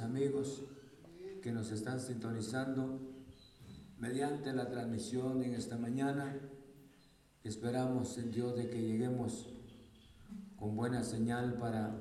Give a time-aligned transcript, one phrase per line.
[0.00, 0.64] amigos
[1.40, 2.98] que nos están sintonizando
[3.98, 6.36] mediante la transmisión en esta mañana.
[7.44, 9.46] Esperamos en Dios de que lleguemos
[10.56, 11.94] con buena señal para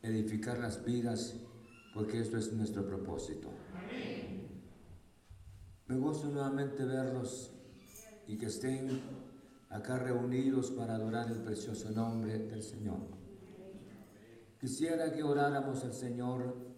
[0.00, 1.34] edificar las vidas,
[1.92, 3.48] porque esto es nuestro propósito.
[5.88, 7.50] Me gozo nuevamente verlos
[8.28, 9.00] y que estén
[9.70, 13.00] acá reunidos para adorar el precioso nombre del Señor.
[14.60, 16.71] Quisiera que oráramos al Señor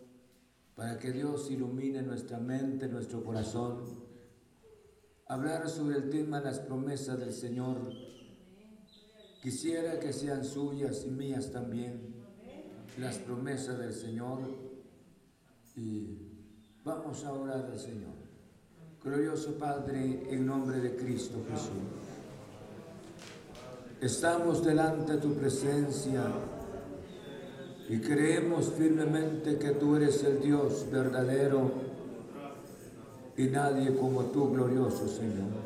[0.74, 4.04] para que Dios ilumine nuestra mente, nuestro corazón,
[5.28, 7.92] hablar sobre el tema las promesas del Señor.
[9.40, 12.14] Quisiera que sean suyas y mías también
[12.98, 14.40] las promesas del Señor
[15.76, 16.18] y
[16.82, 18.14] vamos a orar al Señor.
[19.02, 22.04] Glorioso Padre, en nombre de Cristo Jesús.
[24.00, 26.24] Estamos delante de tu presencia
[27.88, 31.70] y creemos firmemente que tú eres el Dios verdadero
[33.36, 35.64] y nadie como tú, glorioso Señor.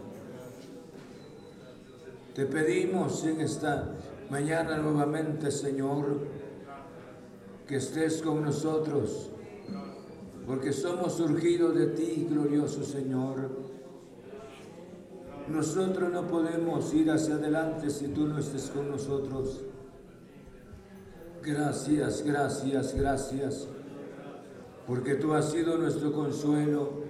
[2.34, 3.92] Te pedimos en esta
[4.30, 6.18] mañana nuevamente, Señor,
[7.66, 9.30] que estés con nosotros
[10.48, 13.50] porque somos surgidos de ti, glorioso Señor.
[15.46, 19.60] Nosotros no podemos ir hacia adelante si tú no estés con nosotros.
[21.48, 23.66] Gracias, gracias, gracias,
[24.86, 27.04] porque tú has sido nuestro consuelo.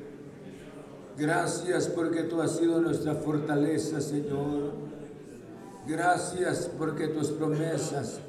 [1.16, 4.74] Gracias porque tú has sido nuestra fortaleza, Señor.
[5.88, 8.20] Gracias porque tus promesas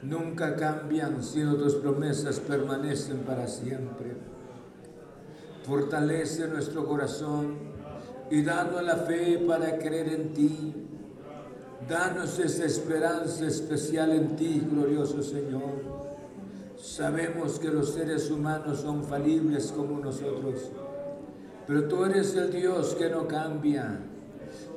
[0.00, 4.16] nunca cambian, sino tus promesas permanecen para siempre.
[5.64, 7.58] Fortalece nuestro corazón
[8.30, 10.81] y danos la fe para creer en ti.
[11.88, 16.02] Danos esa esperanza especial en ti, glorioso Señor.
[16.80, 20.70] Sabemos que los seres humanos son falibles como nosotros,
[21.66, 23.98] pero tú eres el Dios que no cambia.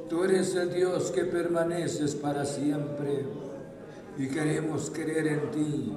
[0.10, 3.26] Tú eres el Dios que permaneces para siempre
[4.18, 5.94] y queremos creer en ti,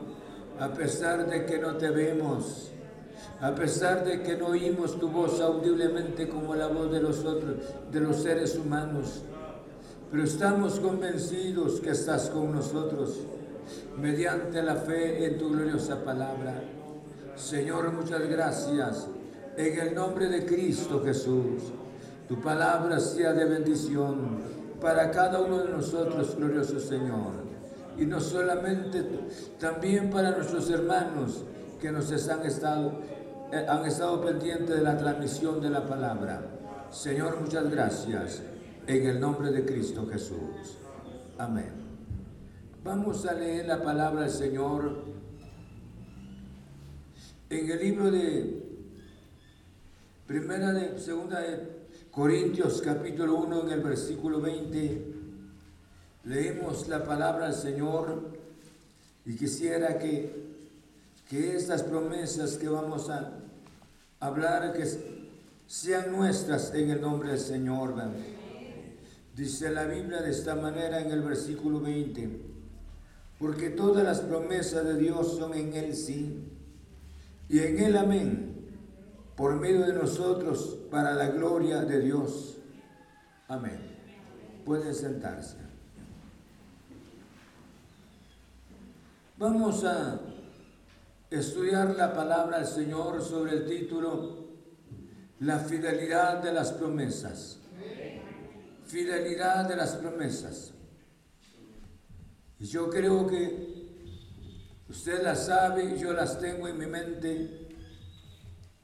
[0.59, 2.71] a pesar de que no te vemos,
[3.41, 7.57] a pesar de que no oímos tu voz audiblemente como la voz de los otros,
[7.93, 9.23] de los seres humanos.
[10.11, 13.19] Pero estamos convencidos que estás con nosotros
[13.99, 16.63] mediante la fe en tu gloriosa palabra.
[17.37, 19.07] Señor, muchas gracias.
[19.57, 21.63] En el nombre de Cristo Jesús,
[22.27, 24.39] tu palabra sea de bendición
[24.81, 27.49] para cada uno de nosotros, glorioso Señor
[27.99, 29.05] y no solamente
[29.59, 31.43] también para nuestros hermanos
[31.81, 32.93] que nos han estado,
[33.53, 36.41] eh, han estado pendientes de la transmisión de la palabra.
[36.91, 38.41] Señor, muchas gracias
[38.89, 40.79] en el nombre de Cristo Jesús.
[41.37, 41.71] Amén.
[42.83, 45.05] Vamos a leer la palabra del Señor
[47.51, 48.63] en el libro de
[50.27, 55.15] Primera de Segunda de Corintios capítulo 1 en el versículo 20
[56.25, 58.39] leemos la palabra del Señor
[59.27, 60.33] y quisiera que,
[61.29, 63.33] que estas promesas que vamos a
[64.19, 64.87] hablar que
[65.67, 67.95] sean nuestras en el nombre del Señor.
[69.39, 72.41] Dice la Biblia de esta manera en el versículo 20,
[73.39, 76.43] porque todas las promesas de Dios son en Él sí
[77.49, 78.67] y en Él amén,
[79.37, 82.57] por medio de nosotros para la gloria de Dios.
[83.47, 83.79] Amén.
[84.65, 85.55] Pueden sentarse.
[89.37, 90.19] Vamos a
[91.31, 94.49] estudiar la palabra del Señor sobre el título
[95.39, 97.59] La fidelidad de las promesas.
[98.89, 100.73] Fidelidad de las promesas.
[102.59, 103.87] Y yo creo que
[104.89, 107.69] usted las sabe, yo las tengo en mi mente,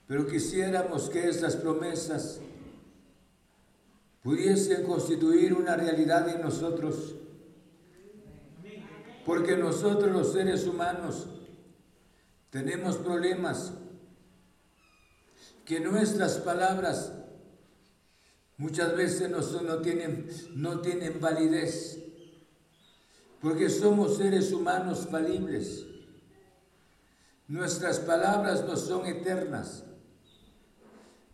[0.06, 2.38] pero quisiéramos que estas promesas
[4.22, 7.14] pudiesen constituir una realidad en nosotros
[9.24, 11.26] porque nosotros los seres humanos
[12.50, 13.72] tenemos problemas
[15.64, 17.12] que nuestras palabras
[18.56, 21.98] muchas veces no, tienen, no tienen validez,
[23.40, 25.86] porque somos seres humanos falibles.
[27.46, 29.84] Nuestras palabras no son eternas,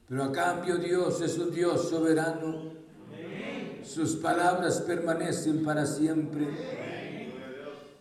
[0.09, 2.81] pero a cambio Dios es un Dios soberano.
[3.85, 6.49] Sus palabras permanecen para siempre.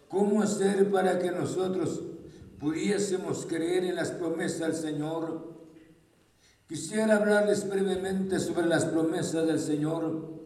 [0.08, 2.02] ¿Cómo hacer para que nosotros
[2.60, 5.49] pudiésemos creer en las promesas del Señor
[6.70, 10.40] Quisiera hablarles brevemente sobre las promesas del Señor.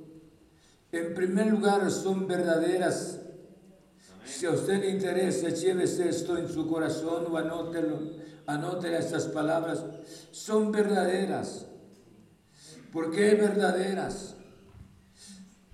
[0.93, 3.19] En primer lugar, son verdaderas.
[4.25, 7.99] Si a usted le interesa, llévese esto en su corazón o anótelo,
[8.47, 9.83] anótele estas palabras.
[10.31, 11.65] Son verdaderas.
[12.93, 14.35] ¿Por qué verdaderas?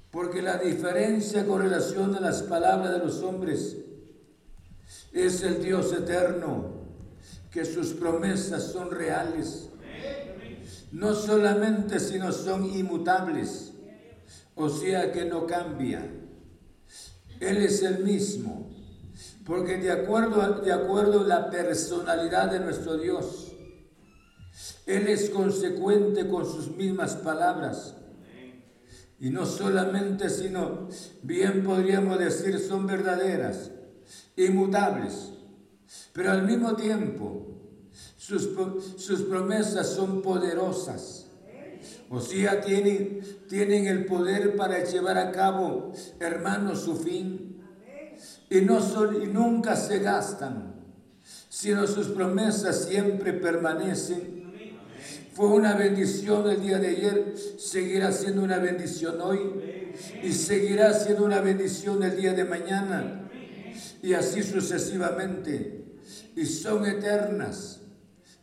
[0.10, 3.78] Porque la diferencia con relación a las palabras de los hombres
[5.14, 6.72] es el Dios eterno,
[7.52, 9.70] que sus promesas son reales
[10.92, 13.74] no solamente sino son inmutables,
[14.56, 16.06] o sea que no cambia.
[17.40, 18.70] Él es el mismo,
[19.46, 23.54] porque de acuerdo, a, de acuerdo a la personalidad de nuestro Dios,
[24.86, 27.96] Él es consecuente con sus mismas palabras.
[29.22, 30.88] Y no solamente, sino
[31.24, 33.72] bien podríamos decir son verdaderas,
[34.36, 35.32] inmutables,
[36.14, 37.49] pero al mismo tiempo
[38.30, 41.26] sus, promesas son poderosas.
[42.10, 47.62] O sea, tienen, tienen el poder para llevar a cabo, hermanos, su fin.
[48.50, 50.76] Y, no son, y nunca se gastan,
[51.50, 54.40] sino sus promesas siempre permanecen.
[55.34, 61.24] Fue una bendición el día de ayer, seguirá siendo una bendición hoy y seguirá siendo
[61.24, 63.30] una bendición el día de mañana
[64.02, 65.86] y así sucesivamente.
[66.36, 67.79] Y son eternas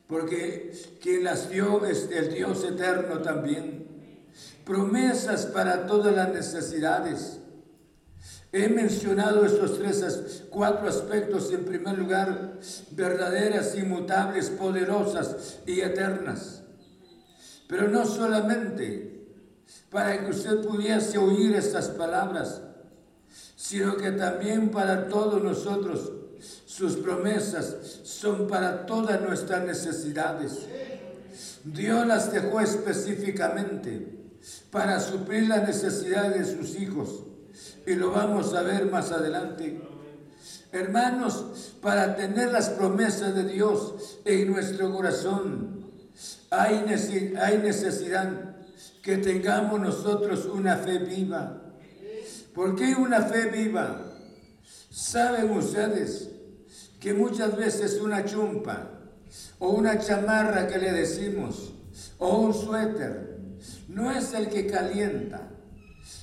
[0.08, 0.72] porque
[1.02, 3.86] quien las dio es el Dios eterno también.
[4.64, 7.38] Promesas para todas las necesidades.
[8.52, 11.52] He mencionado estos tres, cuatro aspectos.
[11.52, 12.58] En primer lugar,
[12.92, 16.62] verdaderas, inmutables, poderosas y eternas.
[17.68, 19.16] Pero no solamente
[19.90, 22.62] para que usted pudiese oír estas palabras,
[23.56, 26.12] sino que también para todos nosotros
[26.66, 30.66] sus promesas son para todas nuestras necesidades.
[31.64, 34.16] Dios las dejó específicamente
[34.70, 37.24] para suplir las necesidades de sus hijos.
[37.86, 39.80] Y lo vamos a ver más adelante.
[40.72, 45.86] Hermanos, para tener las promesas de Dios en nuestro corazón,
[46.50, 46.84] hay
[47.58, 48.56] necesidad
[49.02, 51.62] que tengamos nosotros una fe viva.
[52.54, 54.05] ¿Por qué una fe viva?
[54.96, 56.30] Saben ustedes
[56.98, 58.92] que muchas veces una chumpa
[59.58, 61.74] o una chamarra que le decimos
[62.16, 63.36] o un suéter
[63.88, 65.50] no es el que calienta,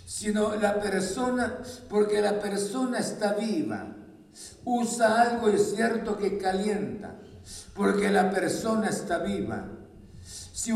[0.07, 3.95] sino la persona, porque la persona está viva,
[4.65, 7.19] usa algo es cierto que calienta,
[7.75, 9.67] porque la persona está viva.
[10.23, 10.71] Si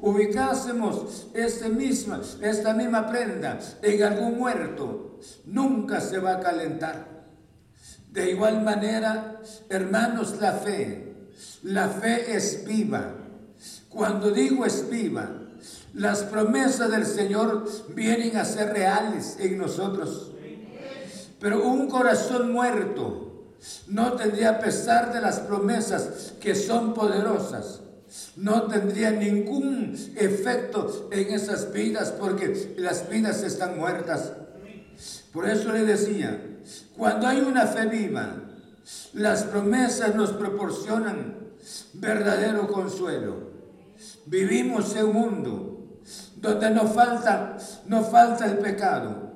[0.00, 7.12] ubicásemos este misma, esta misma prenda en algún muerto, nunca se va a calentar.
[8.12, 9.40] De igual manera,
[9.70, 11.14] hermanos, la fe,
[11.62, 13.14] la fe es viva.
[13.88, 15.30] Cuando digo es viva,
[15.94, 20.30] las promesas del Señor vienen a ser reales en nosotros.
[21.40, 23.54] Pero un corazón muerto
[23.86, 27.80] no tendría, pesar de las promesas que son poderosas,
[28.36, 34.32] no tendría ningún efecto en esas vidas porque las vidas están muertas.
[35.32, 36.51] Por eso le decía,
[36.96, 38.36] cuando hay una fe viva,
[39.14, 41.36] las promesas nos proporcionan
[41.94, 43.52] verdadero consuelo.
[44.26, 45.72] Vivimos en un mundo
[46.36, 47.56] donde no falta,
[48.10, 49.32] falta el pecado,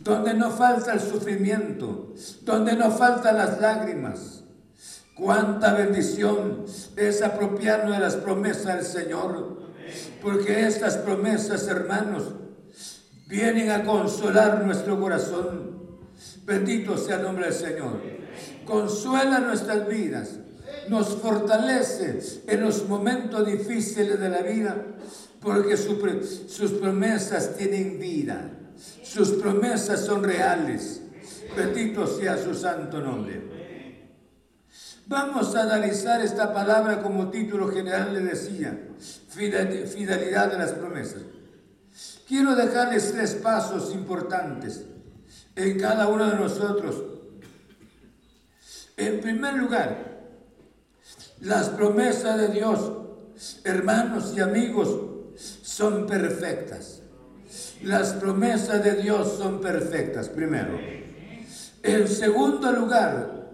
[0.00, 4.42] donde no falta el sufrimiento, donde no faltan las lágrimas.
[5.14, 6.64] Cuánta bendición
[6.96, 9.58] es apropiarnos de las promesas del Señor,
[10.22, 12.34] porque estas promesas, hermanos,
[13.26, 15.76] vienen a consolar nuestro corazón
[16.44, 18.00] Bendito sea el nombre del Señor.
[18.64, 20.30] Consuela nuestras vidas,
[20.88, 24.76] nos fortalece en los momentos difíciles de la vida,
[25.40, 28.50] porque sus promesas tienen vida,
[29.02, 31.02] sus promesas son reales.
[31.56, 33.56] Bendito sea su santo nombre.
[35.06, 38.76] Vamos a analizar esta palabra como título general le decía,
[39.28, 41.22] fidelidad de las promesas.
[42.26, 44.84] Quiero dejarles tres pasos importantes
[45.56, 47.02] en cada uno de nosotros.
[48.96, 50.16] En primer lugar,
[51.40, 52.92] las promesas de Dios,
[53.64, 55.00] hermanos y amigos,
[55.36, 57.02] son perfectas.
[57.82, 60.78] Las promesas de Dios son perfectas, primero.
[61.82, 63.50] En segundo lugar,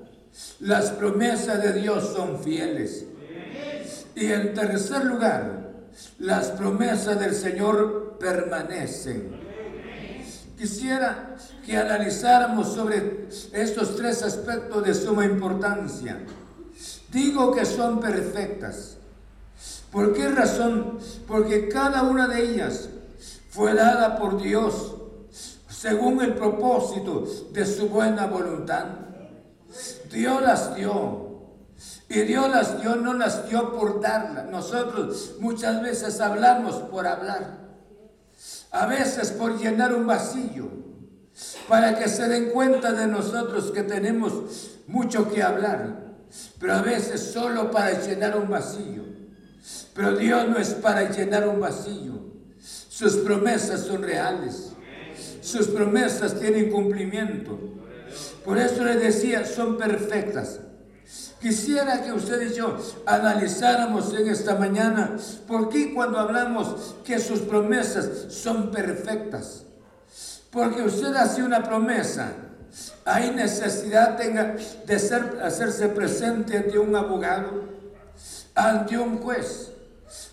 [0.60, 3.04] las promesas de Dios son fieles.
[4.14, 5.72] Y en tercer lugar,
[6.18, 9.40] las promesas del Señor permanecen.
[10.56, 11.34] Quisiera
[11.64, 16.18] que analizáramos sobre estos tres aspectos de suma importancia.
[17.10, 18.96] Digo que son perfectas,
[19.92, 20.98] ¿Por qué razón?
[21.28, 22.88] Porque cada una de ellas
[23.50, 24.94] fue dada por Dios
[25.68, 28.86] según el propósito de su buena voluntad.
[30.10, 31.30] Dios las dio.
[32.08, 34.44] Y Dios las dio, no las dio por darla.
[34.44, 37.58] Nosotros muchas veces hablamos por hablar.
[38.70, 40.70] A veces por llenar un vacío.
[41.68, 46.02] Para que se den cuenta de nosotros que tenemos mucho que hablar.
[46.58, 49.02] Pero a veces solo para llenar un vacío.
[49.94, 52.12] Pero Dios no es para llenar un vacío.
[52.58, 54.72] Sus promesas son reales.
[55.40, 57.58] Sus promesas tienen cumplimiento.
[58.44, 60.60] Por eso le decía, son perfectas.
[61.40, 65.16] Quisiera que usted y yo analizáramos en esta mañana
[65.48, 69.64] por qué cuando hablamos que sus promesas son perfectas.
[70.52, 72.32] Porque usted hace una promesa,
[73.04, 77.64] hay necesidad de ser, hacerse presente ante un abogado,
[78.54, 79.72] ante un juez,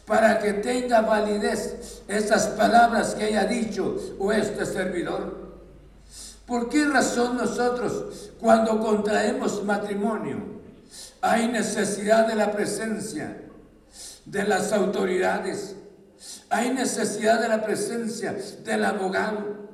[0.05, 5.49] para que tenga validez esas palabras que haya dicho o este servidor.
[6.45, 10.60] ¿Por qué razón nosotros cuando contraemos matrimonio
[11.21, 13.38] hay necesidad de la presencia
[14.25, 15.75] de las autoridades.
[16.49, 19.68] Hay necesidad de la presencia del abogado.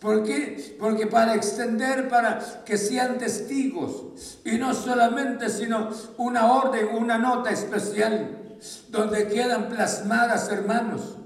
[0.00, 0.76] ¿Por qué?
[0.78, 7.50] Porque para extender, para que sean testigos, y no solamente, sino una orden, una nota
[7.50, 8.56] especial,
[8.90, 11.16] donde quedan plasmadas, hermanos,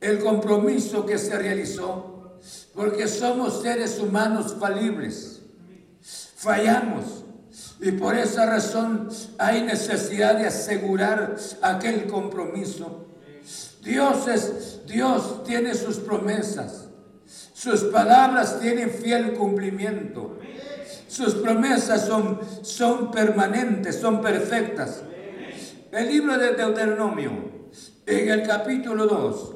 [0.00, 2.38] el, compromiso que se realizó,
[2.74, 5.42] porque somos seres humanos falibles,
[6.00, 7.24] fallamos,
[7.80, 13.06] y por esa razón hay necesidad de asegurar aquel compromiso.
[13.82, 16.85] Dios es, Dios tiene sus promesas.
[17.56, 20.38] Sus palabras tienen fiel cumplimiento.
[21.08, 25.02] Sus promesas son, son permanentes, son perfectas.
[25.90, 27.30] El libro de Deuteronomio,
[28.04, 29.54] en el capítulo 2,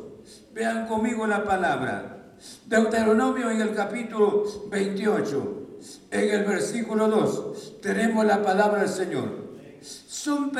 [0.54, 2.36] vean conmigo la palabra.
[2.64, 5.56] Deuteronomio en el capítulo 28
[6.10, 9.50] en el versículo 2 tenemos la palabra del Señor.
[9.82, 10.50] Son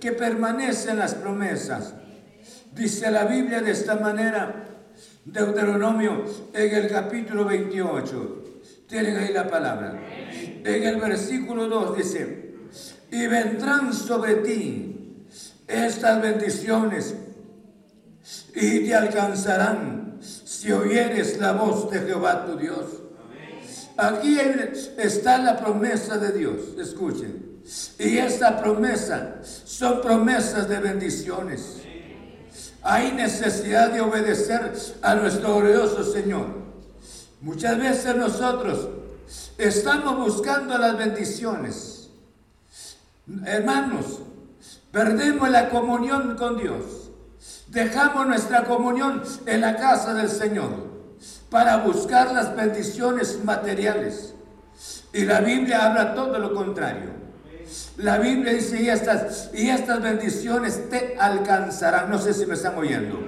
[0.00, 1.94] que permanecen las promesas.
[2.74, 4.69] Dice la Biblia de esta manera,
[5.24, 8.44] Deuteronomio en el capítulo 28.
[8.88, 10.00] Tienen ahí la palabra.
[10.64, 12.54] En el versículo 2 dice,
[13.10, 15.26] y vendrán sobre ti
[15.66, 17.14] estas bendiciones
[18.54, 23.00] y te alcanzarán si oyeres la voz de Jehová tu Dios
[24.00, 24.38] Aquí
[24.96, 27.60] está la promesa de Dios, escuchen.
[27.98, 31.82] Y esta promesa son promesas de bendiciones.
[32.82, 36.46] Hay necesidad de obedecer a nuestro glorioso Señor.
[37.40, 38.88] Muchas veces nosotros
[39.58, 42.10] estamos buscando las bendiciones.
[43.44, 44.20] Hermanos,
[44.90, 47.10] perdemos la comunión con Dios.
[47.68, 50.90] Dejamos nuestra comunión en la casa del Señor
[51.50, 54.34] para buscar las bendiciones materiales.
[55.12, 57.10] Y la Biblia habla todo lo contrario.
[57.96, 62.10] La Biblia dice, y estas, y estas bendiciones te alcanzarán.
[62.10, 63.18] No sé si me están oyendo.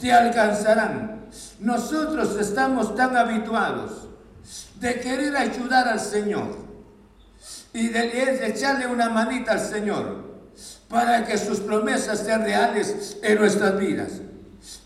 [0.00, 1.26] Te alcanzarán.
[1.58, 4.08] Nosotros estamos tan habituados
[4.80, 6.56] de querer ayudar al Señor
[7.72, 10.30] y de echarle una manita al Señor
[10.88, 14.12] para que sus promesas sean reales en nuestras vidas.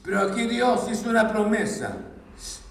[0.04, 1.96] Pero aquí Dios hizo una promesa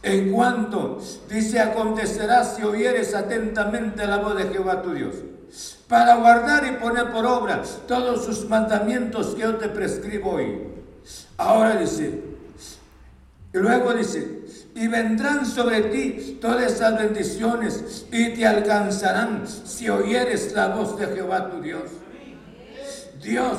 [0.04, 5.16] en cuanto dice, acontecerá si oyeres atentamente la voz de Jehová tu Dios,
[5.94, 10.58] para guardar y poner por obra todos sus mandamientos que yo te prescribo hoy.
[11.38, 12.20] Ahora dice,
[13.54, 14.40] y luego dice,
[14.74, 21.06] y vendrán sobre ti todas esas bendiciones y te alcanzarán si oyeres la voz de
[21.06, 21.84] Jehová tu Dios.
[23.22, 23.58] Dios,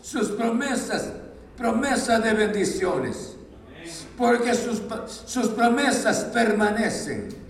[0.00, 1.12] sus promesas,
[1.54, 3.36] promesas de bendiciones
[4.16, 4.80] porque sus,
[5.26, 7.43] sus promesas permanecen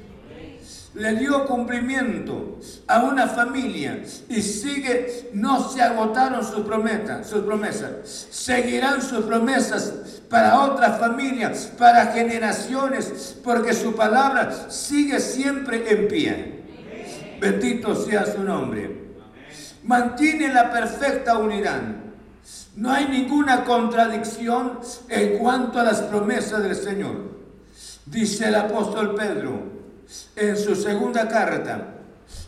[0.95, 8.27] le dio cumplimiento a una familia y sigue, no se agotaron sus promesas, sus promesas.
[8.31, 9.93] Seguirán sus promesas
[10.31, 16.65] para otras familias, para generaciones, porque su palabra sigue siempre en pie.
[17.41, 19.05] Bendito sea su nombre.
[19.83, 21.83] Mantiene la perfecta unidad
[22.77, 27.35] no hay ninguna contradicción en cuanto a las promesas del Señor.
[28.07, 29.74] Dice el apóstol Pedro
[30.37, 31.95] en su segunda carta.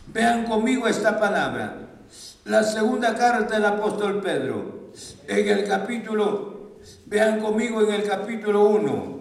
[0.07, 1.75] Vean conmigo esta palabra.
[2.45, 4.91] La segunda carta del apóstol Pedro.
[5.27, 9.17] En el capítulo, vean conmigo en el capítulo 1.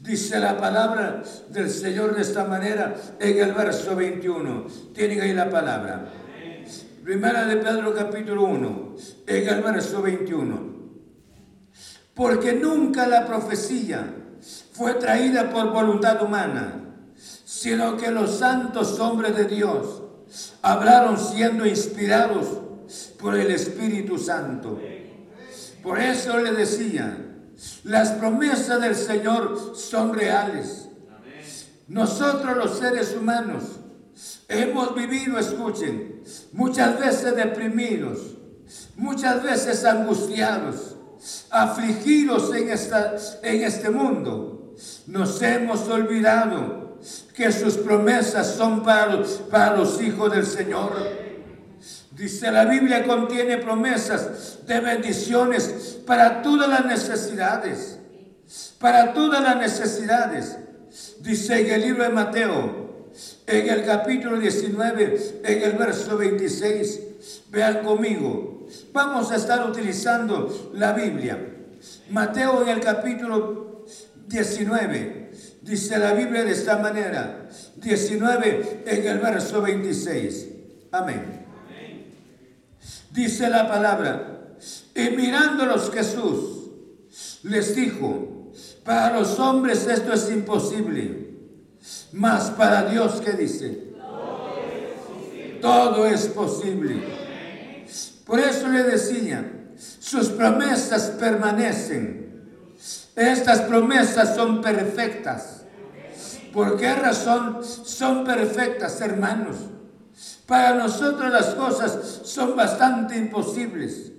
[0.00, 4.66] Dice la palabra del Señor de esta manera en el verso 21.
[4.94, 6.08] Tienen ahí la palabra.
[7.04, 8.94] Primera de Pedro capítulo 1,
[9.26, 10.72] en el verso 21.
[12.14, 14.06] Porque nunca la profecía
[14.72, 16.81] fue traída por voluntad humana,
[17.62, 20.02] sino que los santos hombres de Dios
[20.62, 22.48] hablaron siendo inspirados
[23.20, 24.80] por el Espíritu Santo.
[25.80, 27.16] Por eso le decía,
[27.84, 30.88] las promesas del Señor son reales.
[31.86, 33.62] Nosotros los seres humanos
[34.48, 36.20] hemos vivido, escuchen,
[36.52, 38.18] muchas veces deprimidos,
[38.96, 40.96] muchas veces angustiados,
[41.48, 44.74] afligidos en, esta, en este mundo.
[45.06, 46.81] Nos hemos olvidado
[47.34, 50.92] que sus promesas son para, los hijos del Señor.
[52.12, 57.98] Dice la Biblia contiene promesas de bendiciones para todas las necesidades.
[58.78, 60.58] Para todas las necesidades.
[61.20, 62.82] Dice en el libro de Mateo,
[63.46, 67.00] en el capítulo 19, en el verso 26.
[67.50, 68.66] Vean conmigo.
[68.92, 71.38] Vamos a estar utilizando la Biblia.
[72.10, 73.84] Mateo en el capítulo
[74.28, 75.21] 19.
[75.62, 77.48] Dice la Biblia de esta manera.
[77.76, 80.48] 19 en el verso 26.
[80.90, 81.46] Amén.
[83.10, 84.56] Dice la palabra.
[84.94, 86.70] Y mirándolos Jesús
[87.44, 88.50] les dijo,
[88.84, 91.30] para los hombres esto es imposible,
[92.12, 93.92] mas para Dios, ¿qué dice?
[95.60, 97.02] Todo es posible.
[98.26, 99.44] Por eso le decía,
[99.76, 102.31] sus promesas permanecen.
[103.14, 105.64] Estas promesas son perfectas.
[106.52, 109.56] ¿Por qué razón son perfectas, hermanos?
[110.46, 114.12] Para nosotros las cosas son bastante imposibles,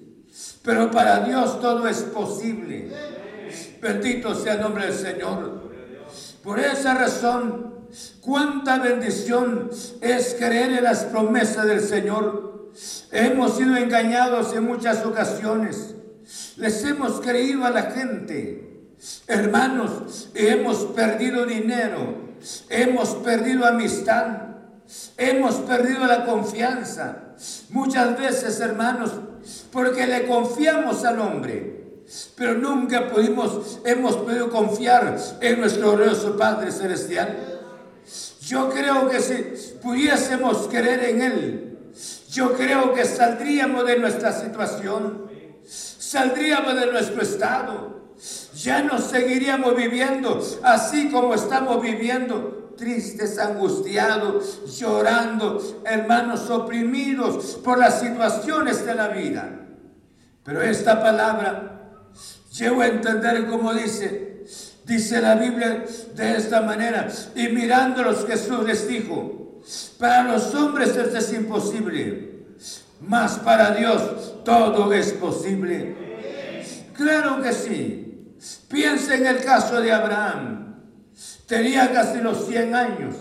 [0.64, 2.92] pero para Dios todo es posible.
[3.82, 5.72] Bendito sea el nombre del Señor.
[6.44, 7.88] Por esa razón,
[8.22, 9.70] cuánta bendición
[10.02, 12.72] es creer en las promesas del Señor.
[13.12, 15.96] Hemos sido engañados en muchas ocasiones.
[16.58, 18.63] Les hemos creído a la gente.
[19.28, 22.34] Hermanos, hemos perdido dinero,
[22.70, 24.54] hemos perdido amistad,
[25.18, 27.18] Hemos perdido la confianza.
[27.70, 29.12] Muchas veces, hermanos,
[29.72, 32.04] porque le confiamos al hombre.
[32.36, 37.62] Pero nunca pudimos, hemos podido confiar en nuestro glorioso Padre Celestial.
[38.42, 39.36] Yo creo que si
[39.82, 41.78] pudiésemos creer en Él,
[42.30, 45.30] yo creo que saldríamos de nuestra situación,
[45.66, 48.03] saldríamos de nuestro estado,
[48.56, 58.00] ya no seguiríamos viviendo así como estamos viviendo tristes, angustiados, llorando, hermanos oprimidos por las
[58.00, 59.60] situaciones de la vida.
[60.44, 61.92] Pero esta palabra
[62.52, 64.44] llevo a entender como dice,
[64.86, 65.86] dice la Biblia
[66.16, 69.62] de esta manera, y mirándolos Jesús les dijo,
[69.98, 72.48] para los hombres esto es imposible,
[73.00, 75.96] mas para Dios todo es posible.
[76.96, 78.03] Claro que sí.
[78.68, 80.76] Piensa en el caso de Abraham.
[81.48, 83.16] Tenía casi los 100 años,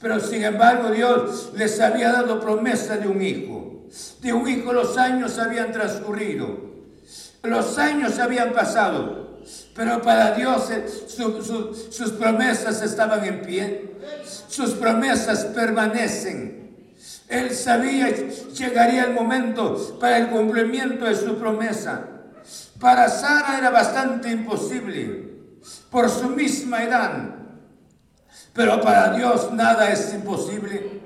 [0.00, 3.86] pero sin embargo Dios les había dado promesa de un hijo.
[4.20, 6.58] De un hijo los años habían transcurrido,
[7.42, 9.38] los años habían pasado,
[9.74, 10.86] pero para Dios eh,
[11.90, 13.94] sus promesas estaban en pie,
[14.48, 16.74] sus promesas permanecen.
[17.28, 22.13] Él sabía que llegaría el momento para el cumplimiento de su promesa.
[22.80, 25.32] Para Sara era bastante imposible
[25.90, 27.34] por su misma edad.
[28.52, 31.02] Pero para Dios nada es imposible.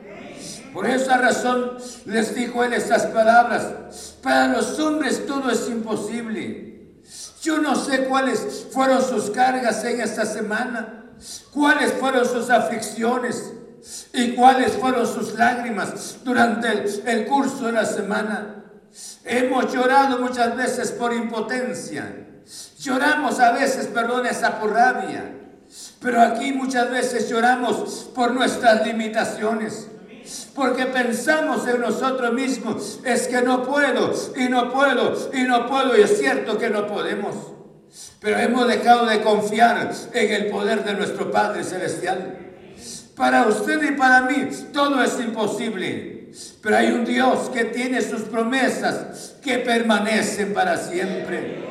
[0.73, 4.17] Por esa razón les dijo él estas palabras.
[4.23, 6.69] Para los hombres todo es imposible.
[7.41, 11.05] Yo no sé cuáles fueron sus cargas en esta semana,
[11.53, 13.53] cuáles fueron sus aflicciones
[14.13, 18.65] y cuáles fueron sus lágrimas durante el, curso de la semana.
[19.25, 22.27] Hemos llorado muchas veces por impotencia.
[22.79, 25.35] Lloramos a veces, perdón, esa por rabia.
[26.01, 29.89] Pero aquí muchas veces lloramos por nuestras limitaciones.
[30.55, 35.97] Porque pensamos en nosotros mismos, es que no puedo, y no puedo, y no puedo,
[35.97, 37.35] y es cierto que no podemos.
[38.21, 42.39] Pero hemos dejado de confiar en el poder de nuestro Padre Celestial.
[43.17, 46.18] Para usted y para mí todo es imposible.
[46.63, 51.69] Pero hay un Dios que tiene sus promesas que permanecen para siempre.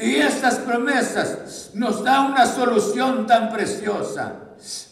[0.00, 4.34] Y estas promesas nos da una solución tan preciosa.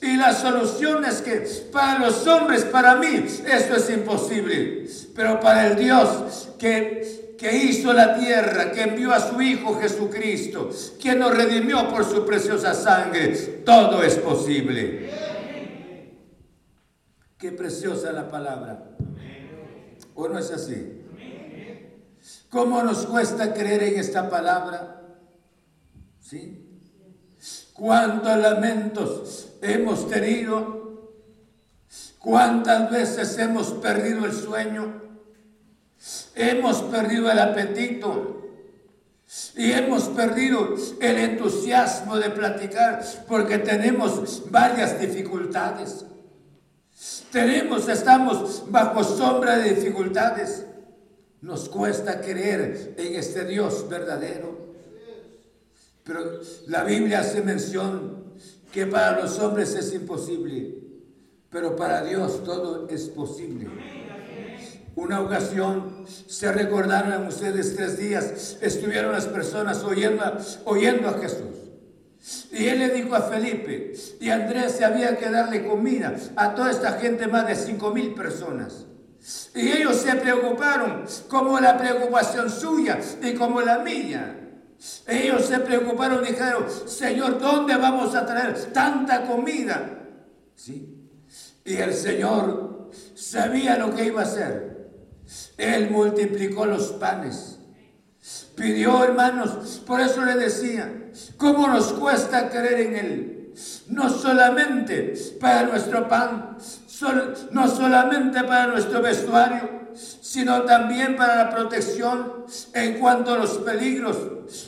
[0.00, 4.86] Y la solución es que para los hombres, para mí, esto es imposible.
[5.14, 10.70] Pero para el Dios que, que hizo la tierra, que envió a su Hijo Jesucristo,
[11.00, 13.28] quien nos redimió por su preciosa sangre,
[13.64, 15.25] todo es posible.
[17.38, 18.96] Qué preciosa la palabra.
[20.14, 21.02] ¿O no es así?
[22.48, 25.02] ¿Cómo nos cuesta creer en esta palabra?
[26.18, 26.80] ¿Sí?
[27.74, 31.12] ¿Cuántos lamentos hemos tenido?
[32.18, 35.02] ¿Cuántas veces hemos perdido el sueño?
[36.34, 38.32] Hemos perdido el apetito.
[39.56, 46.06] Y hemos perdido el entusiasmo de platicar porque tenemos varias dificultades.
[47.32, 50.64] Tenemos, estamos bajo sombra de dificultades.
[51.40, 54.66] Nos cuesta creer en este Dios verdadero.
[56.04, 58.24] Pero la Biblia hace mención
[58.72, 60.78] que para los hombres es imposible,
[61.50, 63.68] pero para Dios todo es posible.
[64.94, 70.22] Una ocasión, se recordaron ustedes tres días, estuvieron las personas oyendo,
[70.64, 71.65] oyendo a Jesús.
[72.50, 76.70] Y él le dijo a Felipe y Andrés se había que darle comida a toda
[76.70, 78.86] esta gente, más de cinco mil personas.
[79.54, 84.42] Y ellos se preocuparon como la preocupación suya y como la mía.
[85.06, 90.04] Ellos se preocuparon y dijeron, Señor, ¿dónde vamos a traer tanta comida?
[90.54, 91.10] Sí.
[91.64, 94.90] Y el Señor sabía lo que iba a hacer.
[95.56, 97.55] Él multiplicó los panes.
[98.56, 100.90] Pidió, hermanos, por eso le decía,
[101.36, 103.52] ¿cómo nos cuesta creer en Él?
[103.88, 106.56] No solamente para nuestro pan,
[107.50, 114.16] no solamente para nuestro vestuario, sino también para la protección en cuanto a los peligros,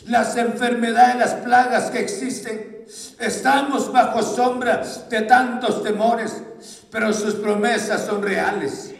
[0.06, 2.84] las enfermedades, las plagas que existen.
[3.18, 6.42] Estamos bajo sombra de tantos temores,
[6.90, 8.94] pero sus promesas son reales.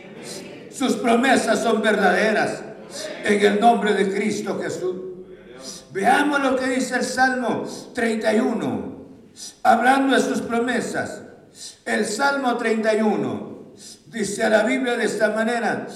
[0.71, 2.68] Sus promesas son verdaderas
[3.25, 4.97] en el nombre de Cristo Jesús.
[5.93, 9.07] Veamos lo que dice el Salmo 31,
[9.63, 11.23] hablando de sus promesas.
[11.85, 13.75] El Salmo 31
[14.07, 15.87] dice la Biblia de esta manera.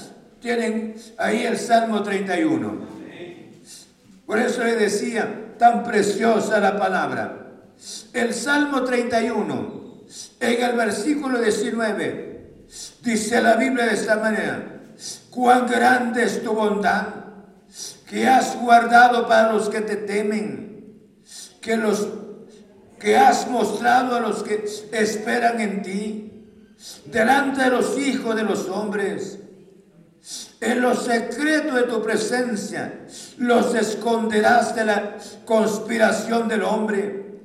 [0.40, 2.92] Tienen ahí el Salmo 31.
[4.26, 7.38] Por eso le decía, tan preciosa la palabra.
[8.12, 10.04] El Salmo 31,
[10.40, 12.66] en el versículo 19,
[13.02, 14.71] dice la Biblia de esta manera
[15.32, 17.06] cuán grande es tu bondad,
[18.06, 21.00] que has guardado para los que te temen,
[21.60, 22.06] que los
[23.00, 26.46] que has mostrado a los que esperan en ti,
[27.06, 29.38] delante de los hijos de los hombres.
[30.60, 33.00] En lo secreto de tu presencia
[33.38, 37.40] los esconderás de la conspiración del hombre.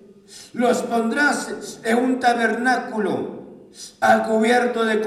[0.53, 3.69] Los pondrás en un tabernáculo
[4.01, 5.01] al cubierto de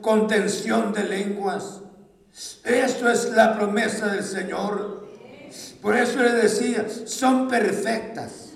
[0.00, 1.80] contención de lenguas
[2.64, 5.08] esto es la promesa del Señor.
[5.82, 8.50] Por eso le decía, son perfectas.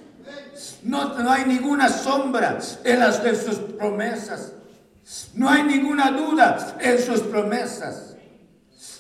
[0.83, 4.53] No, no hay ninguna sombra en las de sus promesas.
[5.35, 8.15] No hay ninguna duda en sus promesas.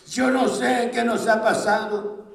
[0.08, 2.26] Yo no sé qué nos ha pasado,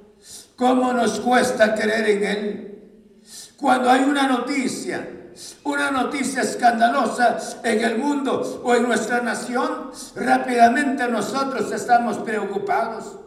[0.56, 3.22] cómo nos cuesta creer en Él.
[3.58, 5.19] Cuando hay una noticia
[5.64, 13.18] una noticia escandalosa en el mundo o en nuestra nación, rápidamente nosotros estamos preocupados.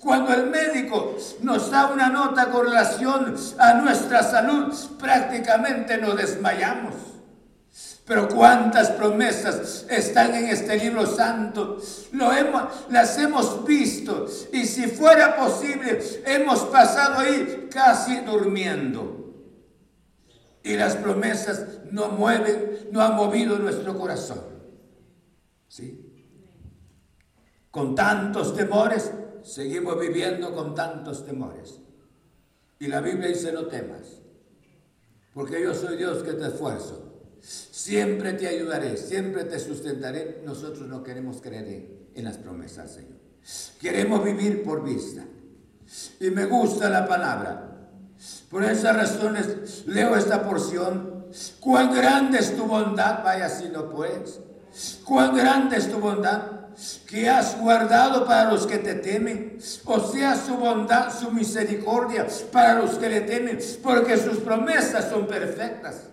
[0.00, 6.94] Cuando el médico nos da una nota con relación a nuestra salud, prácticamente nos desmayamos.
[8.06, 11.78] Pero cuántas promesas están en este libro santo.
[12.12, 19.27] Lo hemos, las hemos visto y si fuera posible hemos pasado ahí casi durmiendo
[20.68, 24.40] y las promesas no mueven, no han movido nuestro corazón.
[25.66, 26.26] ¿Sí?
[27.70, 29.10] Con tantos temores,
[29.42, 31.80] seguimos viviendo con tantos temores.
[32.78, 34.20] Y la Biblia dice, no temas,
[35.32, 37.14] porque yo soy Dios que te esfuerzo.
[37.40, 40.42] Siempre te ayudaré, siempre te sustentaré.
[40.44, 43.16] Nosotros no queremos creer en las promesas, Señor.
[43.80, 45.24] Queremos vivir por vista.
[46.20, 47.67] Y me gusta la palabra.
[48.50, 51.26] Por esas razones leo esta porción.
[51.60, 54.40] Cuán grande es tu bondad, vaya si no puedes.
[55.04, 56.58] Cuán grande es tu bondad
[57.06, 59.58] que has guardado para los que te temen.
[59.84, 63.58] O sea, su bondad, su misericordia para los que le temen.
[63.82, 66.04] Porque sus promesas son perfectas.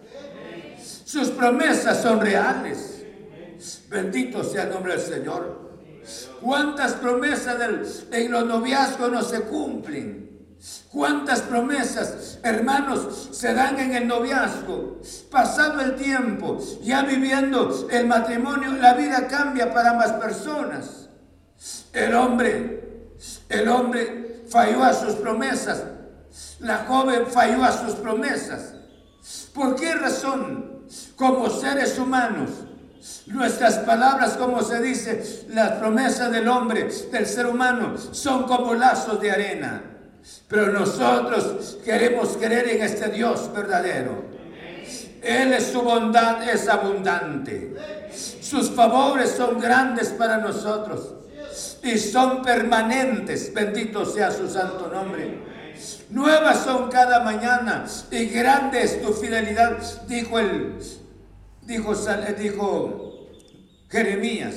[1.06, 3.04] Sus promesas son reales.
[3.90, 5.66] Bendito sea el nombre del Señor.
[6.42, 7.58] ¿Cuántas promesas
[8.12, 10.25] en los noviazgos no se cumplen?
[10.92, 15.02] ¿Cuántas promesas, hermanos, se dan en el noviazgo?
[15.30, 21.10] Pasado el tiempo, ya viviendo el matrimonio, la vida cambia para ambas personas.
[21.92, 23.12] El hombre,
[23.50, 25.84] el hombre falló a sus promesas.
[26.60, 28.74] La joven falló a sus promesas.
[29.54, 30.86] ¿Por qué razón?
[31.16, 32.50] Como seres humanos,
[33.28, 39.20] Nuestras palabras, como se dice, las promesas del hombre, del ser humano, son como lazos
[39.20, 39.95] de arena.
[40.48, 44.24] Pero nosotros queremos creer en este Dios verdadero.
[45.22, 47.74] Él es su bondad es abundante.
[48.42, 51.16] Sus favores son grandes para nosotros
[51.82, 53.54] y son permanentes.
[53.54, 55.44] Bendito sea su santo nombre.
[56.10, 60.76] Nuevas son cada mañana y grande es tu fidelidad, dijo el
[61.64, 61.94] dijo,
[62.38, 63.30] dijo
[63.90, 64.56] Jeremías.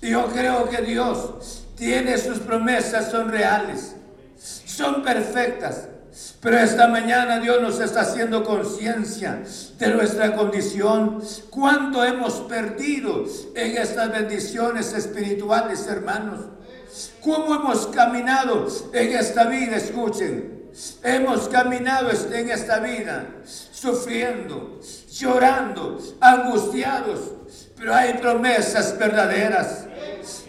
[0.00, 3.96] Yo creo que Dios tiene sus promesas, son reales,
[4.76, 5.88] son perfectas.
[6.40, 9.42] Pero esta mañana Dios nos está haciendo conciencia
[9.78, 11.22] de nuestra condición.
[11.50, 16.46] ¿Cuánto hemos perdido en estas bendiciones espirituales, hermanos?
[17.22, 19.76] ¿Cómo hemos caminado en esta vida?
[19.76, 20.56] Escuchen.
[21.02, 23.26] Hemos caminado en esta vida
[23.72, 24.78] sufriendo,
[25.10, 27.32] llorando, angustiados.
[27.76, 29.86] Pero hay promesas verdaderas,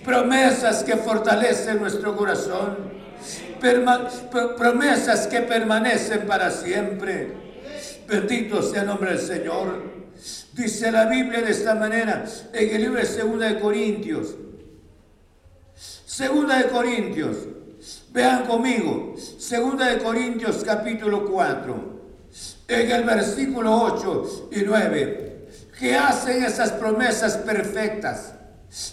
[0.03, 2.96] promesas que fortalecen nuestro corazón
[3.59, 7.47] promesas que permanecen para siempre.
[8.07, 9.97] Bendito sea el nombre del Señor.
[10.53, 14.35] Dice la Biblia de esta manera en el libro de Segunda de Corintios.
[15.75, 17.37] Segunda de Corintios.
[18.11, 19.15] Vean conmigo.
[19.37, 21.97] Segunda de Corintios capítulo 4.
[22.67, 25.47] En el versículo 8 y 9.
[25.77, 28.33] Que hacen esas promesas perfectas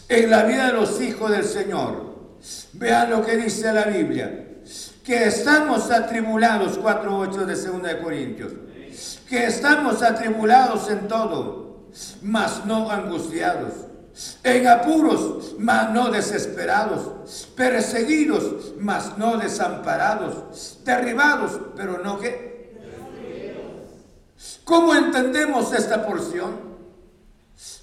[0.09, 2.15] en la vida de los hijos del Señor.
[2.75, 4.45] Vean lo que dice la Biblia
[5.05, 8.53] que estamos atribulados, 4.8 de 2 de Corintios,
[9.29, 11.91] que estamos atribulados en todo,
[12.23, 13.75] mas no angustiados,
[14.43, 22.55] en apuros, mas no desesperados, perseguidos, mas no desamparados, derribados, pero no que...
[24.65, 26.53] ¿Cómo entendemos esta porción?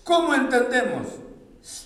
[0.04, 1.08] ¿Cómo entendemos?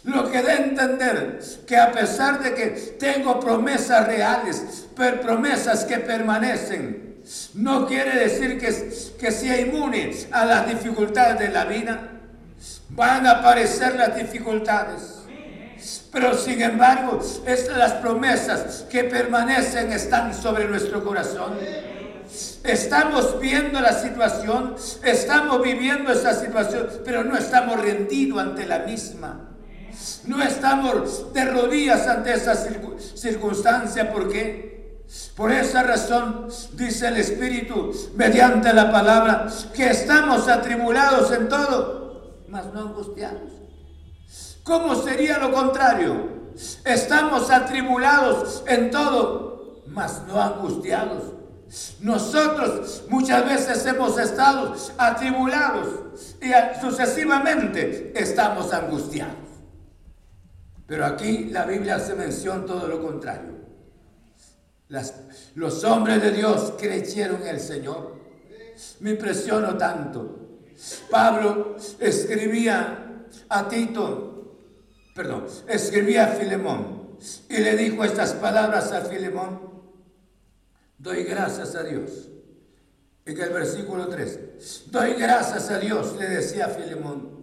[0.03, 2.67] Lo que da entender que a pesar de que
[2.99, 7.05] tengo promesas reales, pero promesas que permanecen,
[7.55, 8.67] no quiere decir que,
[9.17, 12.11] que sea inmune a las dificultades de la vida.
[12.89, 15.15] Van a aparecer las dificultades.
[16.11, 21.57] Pero sin embargo, estas las promesas que permanecen están sobre nuestro corazón.
[22.63, 29.44] Estamos viendo la situación, estamos viviendo esa situación, pero no estamos rendidos ante la misma.
[30.25, 34.11] No estamos de rodillas ante esa circunstancia.
[34.11, 35.03] ¿Por qué?
[35.35, 42.73] Por esa razón dice el Espíritu mediante la palabra que estamos atribulados en todo, mas
[42.73, 43.51] no angustiados.
[44.63, 46.35] ¿Cómo sería lo contrario?
[46.83, 51.23] Estamos atribulados en todo, mas no angustiados.
[51.99, 55.87] Nosotros muchas veces hemos estado atribulados
[56.41, 59.44] y sucesivamente estamos angustiados.
[60.87, 63.55] Pero aquí la Biblia hace mención todo lo contrario.
[65.55, 68.15] los hombres de Dios creyeron en el Señor.
[68.99, 70.59] Me impresionó tanto.
[71.09, 74.57] Pablo escribía a Tito,
[75.15, 77.17] perdón, escribía a Filemón
[77.49, 79.73] y le dijo estas palabras a Filemón.
[80.97, 82.29] Doy gracias a Dios.
[83.25, 87.34] En el versículo 3, doy gracias a Dios, le decía Filemón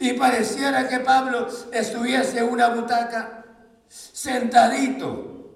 [0.00, 3.44] y pareciera que Pablo estuviese en una butaca
[3.88, 5.52] sentadito.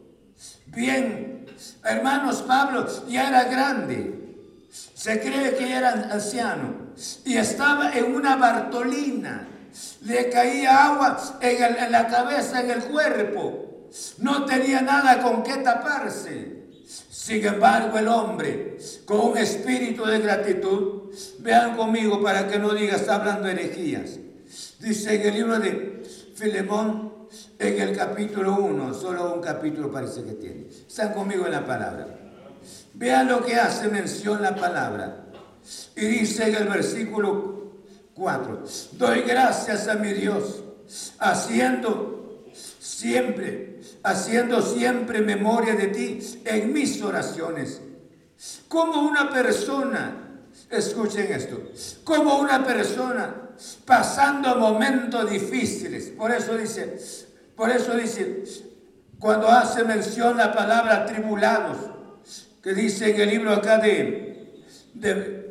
[0.66, 1.46] Bien,
[1.84, 4.18] hermanos, Pablo ya era grande.
[4.70, 6.92] Se cree que era anciano.
[7.24, 9.48] Y estaba en una bartolina.
[10.02, 13.88] Le caía agua en, en la cabeza, en el cuerpo.
[14.18, 16.61] No tenía nada con qué taparse.
[17.22, 22.96] Sin embargo, el hombre, con un espíritu de gratitud, vean conmigo para que no diga
[22.96, 24.18] está hablando herejías.
[24.80, 26.02] Dice en el libro de
[26.34, 27.28] Filemón,
[27.60, 30.66] en el capítulo 1, solo un capítulo parece que tiene.
[30.68, 32.08] Están conmigo en la palabra.
[32.94, 35.26] Vean lo que hace mención la palabra.
[35.94, 37.74] Y dice en el versículo
[38.14, 38.64] 4,
[38.98, 40.64] doy gracias a mi Dios,
[41.20, 42.50] haciendo
[42.80, 43.71] siempre
[44.02, 47.80] haciendo siempre memoria de ti en mis oraciones.
[48.68, 50.40] Como una persona,
[50.70, 51.62] escuchen esto,
[52.04, 53.50] como una persona
[53.84, 56.08] pasando momentos difíciles.
[56.10, 56.98] Por eso dice,
[57.54, 58.44] por eso dice,
[59.18, 61.76] cuando hace mención la palabra tribulados,
[62.62, 64.62] que dice en el libro acá de,
[64.94, 65.42] de,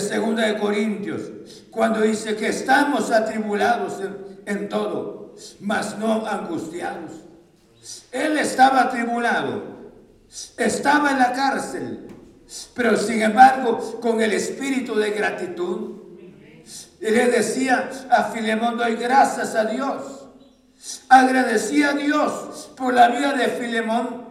[0.00, 1.22] Segunda de Corintios,
[1.70, 4.00] cuando dice que estamos atribulados
[4.46, 5.23] en todo
[5.60, 7.12] mas no angustiados.
[8.10, 9.62] Él estaba atribulado,
[10.56, 12.08] estaba en la cárcel,
[12.74, 15.94] pero sin embargo con el espíritu de gratitud.
[17.00, 20.28] Y le decía a Filemón, doy gracias a Dios.
[21.08, 24.24] Agradecía a Dios por la vida de Filemón,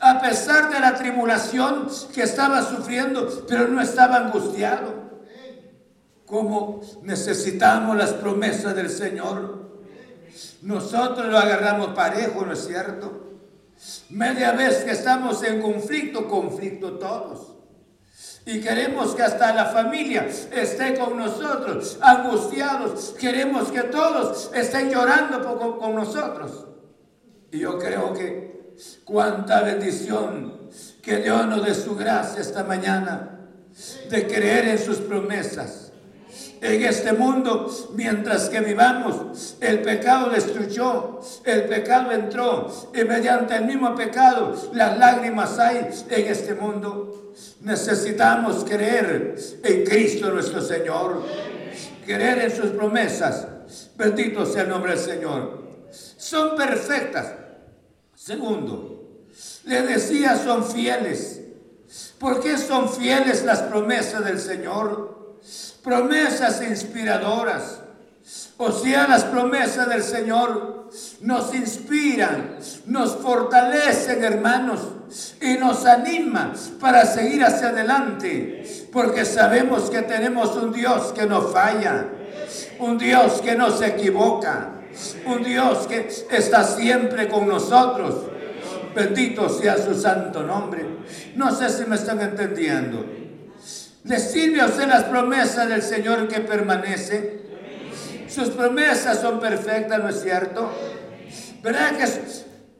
[0.00, 5.10] a pesar de la tribulación que estaba sufriendo, pero no estaba angustiado.
[6.26, 9.59] Como necesitamos las promesas del Señor.
[10.62, 13.30] Nosotros lo agarramos parejo, ¿no es cierto?
[14.10, 17.54] Media vez que estamos en conflicto, conflicto todos.
[18.46, 23.14] Y queremos que hasta la familia esté con nosotros, angustiados.
[23.18, 26.66] Queremos que todos estén llorando con, con nosotros.
[27.52, 28.74] Y yo creo que
[29.04, 30.68] cuánta bendición
[31.02, 33.40] que Dios nos dé su gracia esta mañana
[34.08, 35.89] de creer en sus promesas
[36.60, 43.64] en este mundo, mientras que vivamos, el pecado destruyó, el pecado entró, y mediante el
[43.64, 47.32] mismo pecado las lágrimas hay en este mundo.
[47.62, 51.24] Necesitamos creer en Cristo nuestro Señor,
[52.04, 53.46] creer en sus promesas.
[53.96, 55.62] Bendito sea el nombre del Señor.
[55.90, 57.32] Son perfectas.
[58.14, 59.24] Segundo,
[59.64, 61.40] le decía, son fieles.
[62.18, 65.38] ¿Por qué son fieles las promesas del Señor?
[65.82, 67.80] Promesas inspiradoras.
[68.58, 70.90] O sea, las promesas del Señor
[71.22, 72.56] nos inspiran,
[72.86, 74.80] nos fortalecen, hermanos,
[75.40, 81.42] y nos animan para seguir hacia adelante, porque sabemos que tenemos un Dios que no
[81.42, 82.06] falla,
[82.78, 84.72] un Dios que no se equivoca,
[85.26, 88.26] un Dios que está siempre con nosotros.
[88.94, 90.84] Bendito sea su santo nombre.
[91.36, 93.19] No sé si me están entendiendo.
[94.04, 97.40] ¿Le sirve a usted las promesas del Señor que permanece?
[98.28, 100.70] Sus promesas son perfectas, ¿no es cierto?
[101.62, 102.08] ¿Verdad que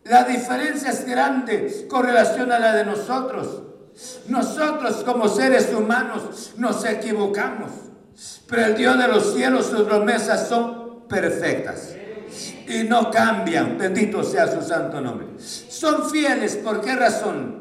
[0.09, 3.63] la diferencia es grande con relación a la de nosotros?
[4.29, 7.71] Nosotros como seres humanos nos equivocamos,
[8.49, 11.95] pero el Dios de los cielos, sus promesas son perfectas
[12.67, 13.77] y no cambian.
[13.77, 15.27] Bendito sea su santo nombre.
[15.39, 17.60] Son fieles, ¿por qué razón?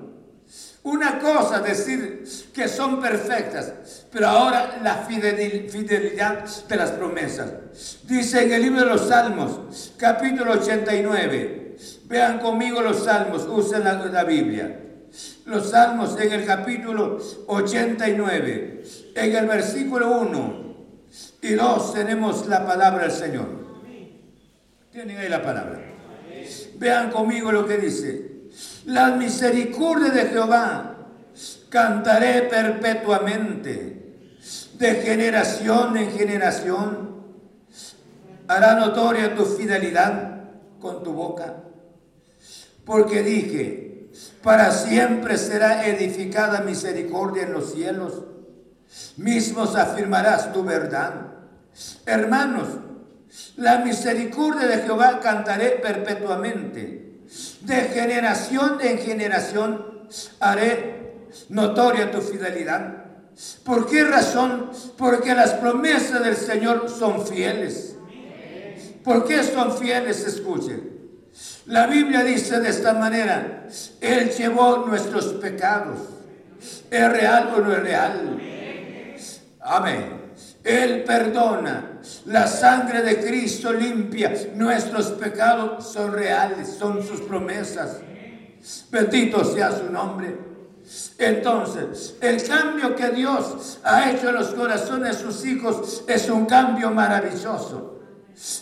[0.84, 2.24] Una cosa decir
[2.54, 7.52] que son perfectas, pero ahora la fidelidad de las promesas.
[8.04, 11.76] Dice en el libro de los Salmos, capítulo 89.
[12.06, 14.80] Vean conmigo los Salmos, usen la, la Biblia.
[15.46, 18.84] Los Salmos en el capítulo 89,
[19.16, 20.70] en el versículo 1
[21.42, 23.48] y 2 tenemos la palabra del Señor.
[24.92, 25.80] Tienen ahí la palabra.
[26.78, 28.29] Vean conmigo lo que dice.
[28.86, 30.96] Las misericordias de Jehová
[31.70, 34.16] cantaré perpetuamente,
[34.78, 37.10] de generación en generación.
[38.48, 40.44] Hará notoria tu fidelidad
[40.80, 41.56] con tu boca.
[42.86, 44.10] Porque dije,
[44.42, 48.24] para siempre será edificada misericordia en los cielos.
[49.18, 51.28] Mismos afirmarás tu verdad.
[52.06, 52.70] Hermanos,
[53.58, 57.09] la misericordia de Jehová cantaré perpetuamente
[57.62, 60.08] de generación en generación
[60.40, 63.06] haré notoria tu fidelidad.
[63.64, 64.72] ¿Por qué razón?
[64.98, 67.96] Porque las promesas del Señor son fieles.
[69.04, 70.26] ¿Por qué son fieles?
[70.26, 71.00] Escuchen.
[71.68, 73.68] La Biblia dice de esta manera,
[74.02, 76.00] Él llevó nuestros pecados.
[76.90, 78.40] ¿Es real o no es real?
[79.62, 80.19] Amén.
[80.70, 82.00] Él perdona.
[82.26, 84.32] La sangre de Cristo limpia.
[84.54, 88.02] Nuestros pecados son reales, son sus promesas.
[88.92, 90.38] Bendito sea su nombre.
[91.18, 96.46] Entonces, el cambio que Dios ha hecho en los corazones de sus hijos es un
[96.46, 98.02] cambio maravilloso.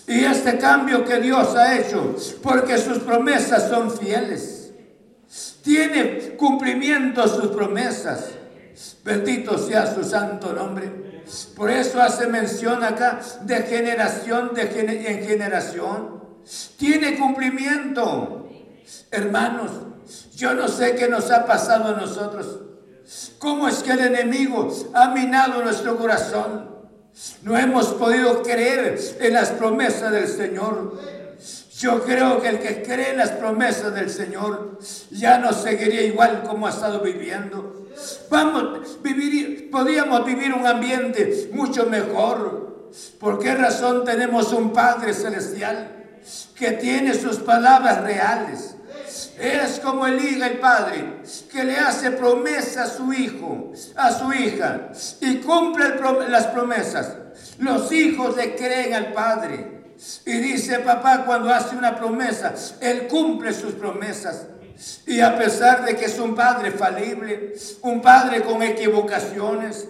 [0.07, 4.71] Y este cambio que Dios ha hecho, porque sus promesas son fieles,
[5.61, 8.29] tiene cumplimiento sus promesas.
[9.03, 11.06] Bendito sea su santo nombre.
[11.55, 16.23] Por eso hace mención acá de generación en generación.
[16.78, 18.49] Tiene cumplimiento.
[19.11, 19.71] Hermanos,
[20.36, 22.61] yo no sé qué nos ha pasado a nosotros.
[23.39, 26.69] ¿Cómo es que el enemigo ha minado nuestro corazón?
[27.41, 30.99] No hemos podido creer en las promesas del Señor.
[31.78, 34.80] Yo creo que el que cree en las promesas del Señor
[35.11, 37.76] ya no seguiría igual como ha estado viviendo.
[38.29, 42.89] Vamos, vivir, podríamos vivir un ambiente mucho mejor.
[43.19, 45.91] ¿Por qué razón tenemos un Padre Celestial
[46.55, 48.75] que tiene sus palabras reales?
[49.39, 51.21] Es como el hijo, el padre,
[51.51, 54.89] que le hace promesa a su hijo, a su hija,
[55.21, 55.95] y cumple
[56.27, 57.13] las promesas.
[57.59, 59.77] Los hijos le creen al padre.
[60.25, 64.45] Y dice papá cuando hace una promesa, él cumple sus promesas.
[65.05, 69.88] Y a pesar de que es un padre falible, un padre con equivocaciones,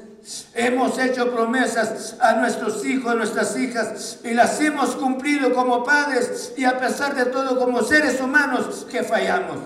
[0.53, 6.53] Hemos hecho promesas a nuestros hijos, a nuestras hijas, y las hemos cumplido como padres
[6.57, 9.57] y a pesar de todo como seres humanos que fallamos.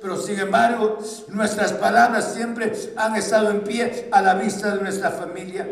[0.00, 5.10] Pero sin embargo, nuestras palabras siempre han estado en pie a la vista de nuestra
[5.10, 5.68] familia.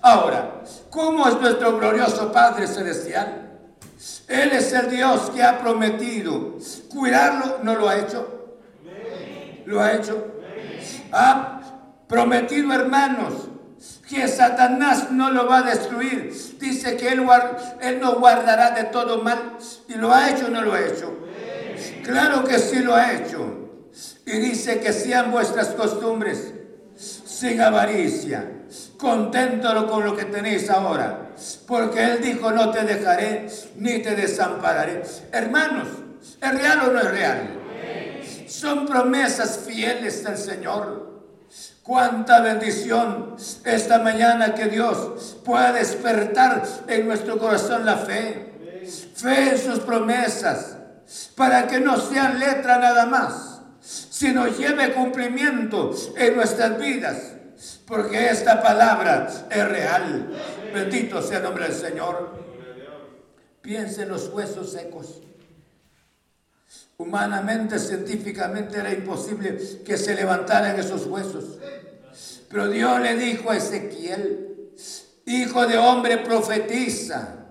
[0.00, 3.51] Ahora, ¿cómo es nuestro glorioso Padre Celestial?
[4.28, 6.56] Él es el Dios que ha prometido
[6.88, 8.58] cuidarlo, ¿no lo ha hecho?
[9.66, 10.26] ¿Lo ha hecho?
[11.12, 11.60] Ha
[12.08, 13.48] prometido, hermanos,
[14.08, 16.32] que Satanás no lo va a destruir.
[16.58, 17.26] Dice que él,
[17.80, 19.56] él no guardará de todo mal.
[19.88, 21.12] ¿Y lo ha hecho o no lo ha hecho?
[22.04, 23.62] Claro que sí lo ha hecho.
[24.26, 26.52] Y dice que sean vuestras costumbres
[26.96, 28.50] sin avaricia,
[28.96, 31.30] contento con lo que tenéis ahora,
[31.66, 33.46] porque Él dijo, no te dejaré
[33.76, 35.02] ni te desampararé.
[35.32, 35.88] Hermanos,
[36.40, 37.58] ¿es real o no es real?
[38.46, 41.10] Son promesas fieles del Señor.
[41.82, 48.52] Cuánta bendición esta mañana que Dios pueda despertar en nuestro corazón la fe.
[49.16, 50.76] Fe en sus promesas,
[51.34, 57.16] para que no sean letra nada más, sino lleve cumplimiento en nuestras vidas
[57.86, 60.30] porque esta palabra es real.
[60.72, 62.32] Bendito sea el nombre del Señor.
[63.60, 65.20] Piense en los huesos secos.
[66.98, 71.58] Humanamente, científicamente era imposible que se levantaran esos huesos.
[72.48, 74.70] Pero Dios le dijo a Ezequiel,
[75.26, 77.46] hijo de hombre, profetiza,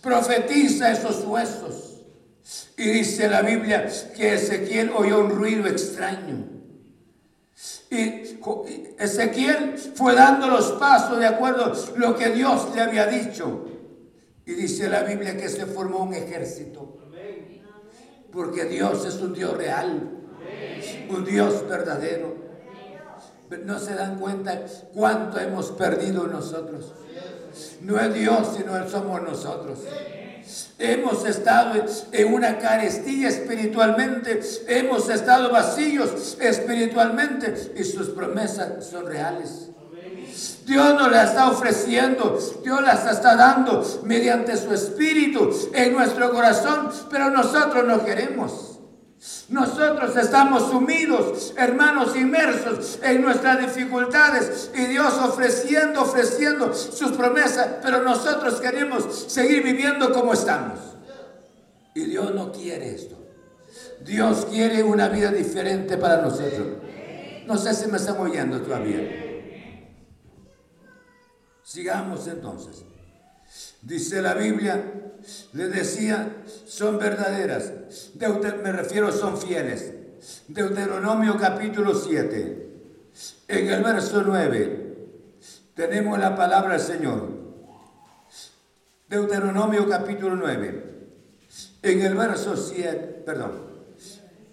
[0.00, 2.00] profetiza esos huesos.
[2.76, 6.46] Y dice la Biblia que Ezequiel oyó un ruido extraño.
[7.90, 8.21] Y
[8.98, 13.66] Ezequiel fue dando los pasos de acuerdo a lo que Dios le había dicho.
[14.44, 16.98] Y dice la Biblia que se formó un ejército.
[18.32, 20.10] Porque Dios es un Dios real.
[21.08, 22.34] Un Dios verdadero.
[23.64, 24.64] No se dan cuenta
[24.94, 26.94] cuánto hemos perdido nosotros.
[27.82, 29.80] No es Dios, sino somos nosotros.
[30.78, 39.68] Hemos estado en una carestía espiritualmente, hemos estado vacíos espiritualmente y sus promesas son reales.
[40.64, 46.90] Dios nos las está ofreciendo, Dios las está dando mediante su espíritu en nuestro corazón,
[47.10, 48.71] pero nosotros no queremos.
[49.48, 58.02] Nosotros estamos sumidos, hermanos, inmersos en nuestras dificultades y Dios ofreciendo, ofreciendo sus promesas, pero
[58.02, 60.80] nosotros queremos seguir viviendo como estamos.
[61.94, 63.16] Y Dios no quiere esto.
[64.00, 66.78] Dios quiere una vida diferente para nosotros.
[67.46, 69.08] No sé si me están oyendo todavía.
[71.62, 72.84] Sigamos entonces.
[73.82, 74.82] Dice la Biblia,
[75.52, 77.72] le decía, son verdaderas.
[78.62, 79.92] me refiero, son fieles.
[80.48, 82.68] Deuteronomio capítulo 7.
[83.48, 84.96] En el verso 9
[85.74, 87.28] tenemos la palabra del Señor.
[89.08, 90.92] Deuteronomio capítulo 9.
[91.82, 93.72] En el verso 7, perdón.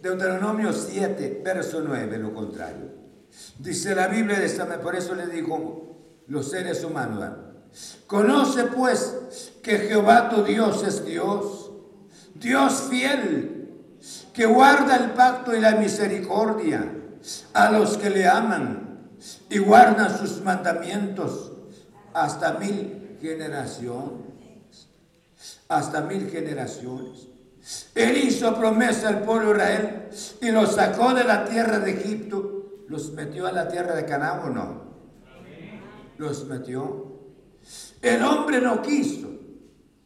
[0.01, 2.89] Deuteronomio 7, verso 9, lo contrario.
[3.59, 4.39] Dice la Biblia
[4.81, 7.48] por eso le digo los seres humanos.
[8.07, 11.71] Conoce pues que Jehová tu Dios es Dios,
[12.33, 13.59] Dios fiel,
[14.33, 16.91] que guarda el pacto y la misericordia
[17.53, 19.09] a los que le aman
[19.49, 21.51] y guardan sus mandamientos
[22.13, 24.27] hasta mil generaciones.
[25.67, 27.27] Hasta mil generaciones.
[27.93, 30.09] Él hizo promesa al pueblo de Israel
[30.41, 32.85] y los sacó de la tierra de Egipto.
[32.87, 34.83] ¿Los metió a la tierra de Canaán o no?
[36.17, 37.08] Los metió.
[38.01, 39.27] El hombre no quiso.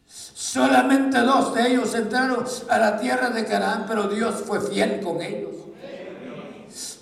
[0.06, 5.22] Solamente dos de ellos entraron a la tierra de Canaán, pero Dios fue fiel con
[5.22, 5.56] ellos.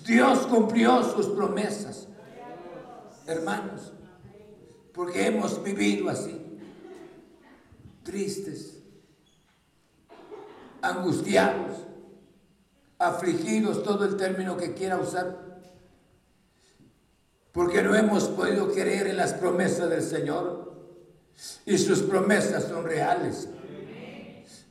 [0.06, 2.08] Dios cumplió sus promesas.
[3.28, 3.94] Hermanos,
[4.94, 6.60] porque hemos vivido así,
[8.04, 8.78] tristes,
[10.82, 11.78] angustiados,
[12.98, 15.60] afligidos, todo el término que quiera usar,
[17.52, 20.71] porque no hemos podido creer en las promesas del Señor.
[21.66, 23.48] Y sus promesas son reales.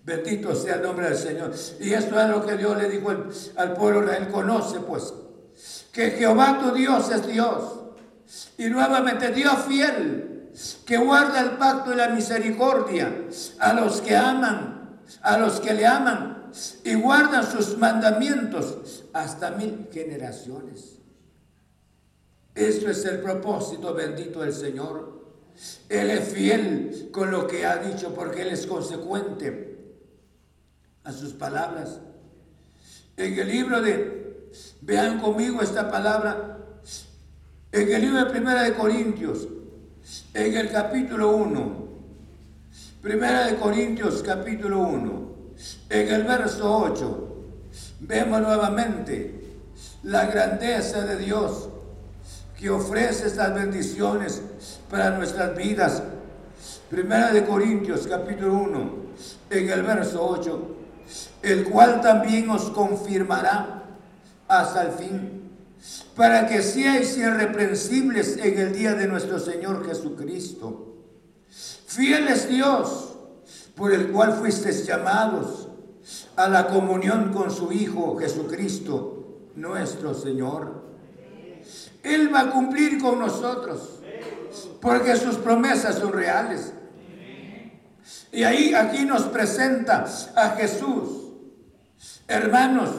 [0.05, 1.53] Bendito sea el nombre del Señor.
[1.79, 3.11] Y esto es lo que Dios le dijo
[3.57, 4.29] al, pueblo Él.
[4.29, 5.13] Conoce pues
[5.93, 7.81] que Jehová tu Dios es Dios.
[8.57, 10.51] Y nuevamente Dios fiel,
[10.87, 13.27] que guarda el pacto y la misericordia
[13.59, 16.51] a los que aman, a los que le aman
[16.85, 20.99] y guardan sus mandamientos hasta mil generaciones.
[22.55, 25.20] Esto es el propósito bendito del Señor.
[25.89, 29.95] Él es fiel con lo que ha dicho porque Él es consecuente
[31.05, 32.01] a sus palabras.
[33.17, 36.59] En el libro de, vean conmigo esta palabra,
[37.73, 39.47] En el libro de Primera de Corintios,
[40.35, 41.89] en el capítulo 1,
[43.01, 45.31] Primera de Corintios capítulo 1,
[45.91, 47.37] en el verso 8,
[48.01, 49.41] vemos nuevamente
[50.03, 51.69] la grandeza de Dios
[52.59, 54.43] que ofrece estas bendiciones
[54.91, 56.03] para nuestras vidas.
[56.91, 58.93] Primera de Corintios capítulo 1,
[59.51, 60.77] en el verso 8,
[61.43, 63.85] el cual también os confirmará
[64.49, 65.51] hasta el fin,
[66.17, 70.97] para que seáis irreprensibles en el día de nuestro Señor Jesucristo.
[71.87, 73.15] Fiel es Dios,
[73.77, 75.69] por el cual fuisteis llamados
[76.35, 80.83] a la comunión con su Hijo Jesucristo, nuestro Señor.
[82.03, 84.00] Él va a cumplir con nosotros,
[84.81, 86.73] porque sus promesas son reales.
[88.33, 90.05] Y ahí aquí nos presenta
[90.37, 91.33] a Jesús.
[92.29, 92.91] Hermanos,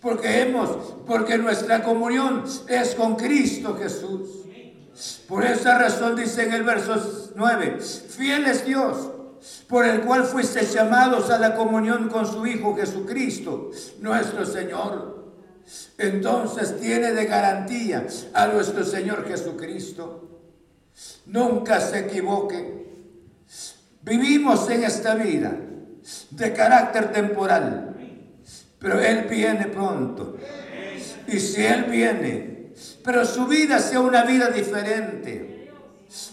[0.00, 4.28] porque hemos, porque nuestra comunión es con Cristo Jesús.
[5.28, 9.10] Por esa razón dice en el verso 9, fiel es Dios,
[9.68, 13.70] por el cual fuiste llamados a la comunión con su Hijo Jesucristo,
[14.00, 15.20] nuestro Señor.
[15.96, 20.39] Entonces tiene de garantía a nuestro Señor Jesucristo.
[21.26, 22.80] Nunca se equivoque.
[24.02, 25.56] Vivimos en esta vida
[26.30, 27.96] de carácter temporal,
[28.78, 30.36] pero Él viene pronto.
[31.28, 32.72] Y si Él viene,
[33.04, 35.70] pero su vida sea una vida diferente,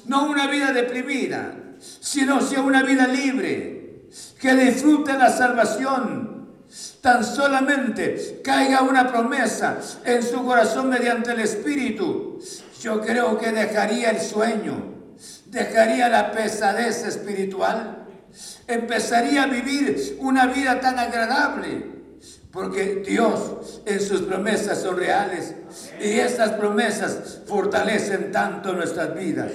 [0.06, 4.08] no una vida deprimida, sino sea una vida libre,
[4.40, 6.38] que disfrute la salvación.
[7.02, 12.40] Tan solamente caiga una promesa en su corazón mediante el Espíritu,
[12.82, 14.98] yo creo que dejaría el sueño
[15.50, 18.06] dejaría la pesadez espiritual,
[18.68, 21.98] empezaría a vivir una vida tan agradable,
[22.52, 25.54] porque Dios en sus promesas son reales
[26.00, 29.52] y estas promesas fortalecen tanto nuestras vidas.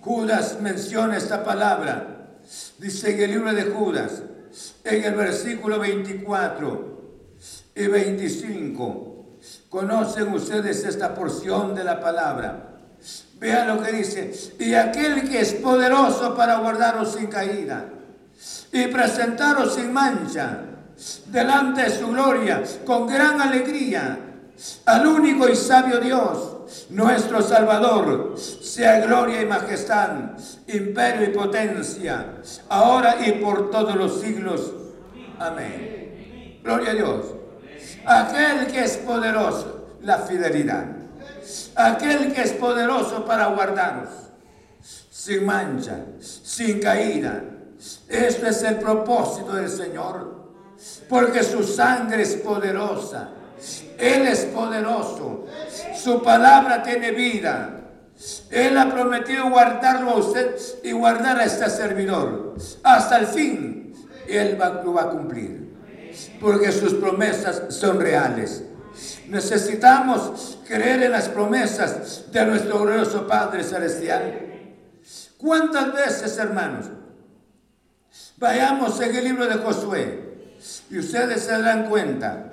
[0.00, 2.38] Judas menciona esta palabra,
[2.78, 4.22] dice en el libro de Judas,
[4.84, 7.02] en el versículo 24
[7.74, 9.11] y 25.
[9.72, 12.74] Conocen ustedes esta porción de la palabra.
[13.38, 14.30] Vean lo que dice.
[14.58, 17.86] Y aquel que es poderoso para guardaros sin caída
[18.70, 20.58] y presentaros sin mancha
[21.28, 24.18] delante de su gloria con gran alegría
[24.84, 30.10] al único y sabio Dios, nuestro Salvador, sea gloria y majestad,
[30.66, 34.70] imperio y potencia, ahora y por todos los siglos.
[35.38, 36.60] Amén.
[36.62, 37.41] Gloria a Dios.
[38.04, 41.02] Aquel que es poderoso, la fidelidad
[41.74, 44.08] aquel que es poderoso para guardaros,
[45.10, 47.42] sin mancha, sin caída.
[48.08, 50.42] Esto es el propósito del Señor,
[51.08, 53.30] porque su sangre es poderosa.
[53.98, 55.46] Él es poderoso.
[55.94, 57.78] Su palabra tiene vida.
[58.50, 63.94] Él ha prometido guardarlo a usted y guardar a este servidor hasta el fin.
[64.28, 65.61] Él lo va a cumplir.
[66.40, 68.62] Porque sus promesas son reales.
[69.28, 74.48] Necesitamos creer en las promesas de nuestro glorioso Padre Celestial.
[75.38, 76.86] ¿Cuántas veces, hermanos?
[78.36, 80.32] Vayamos en el libro de Josué
[80.90, 82.52] y ustedes se darán cuenta.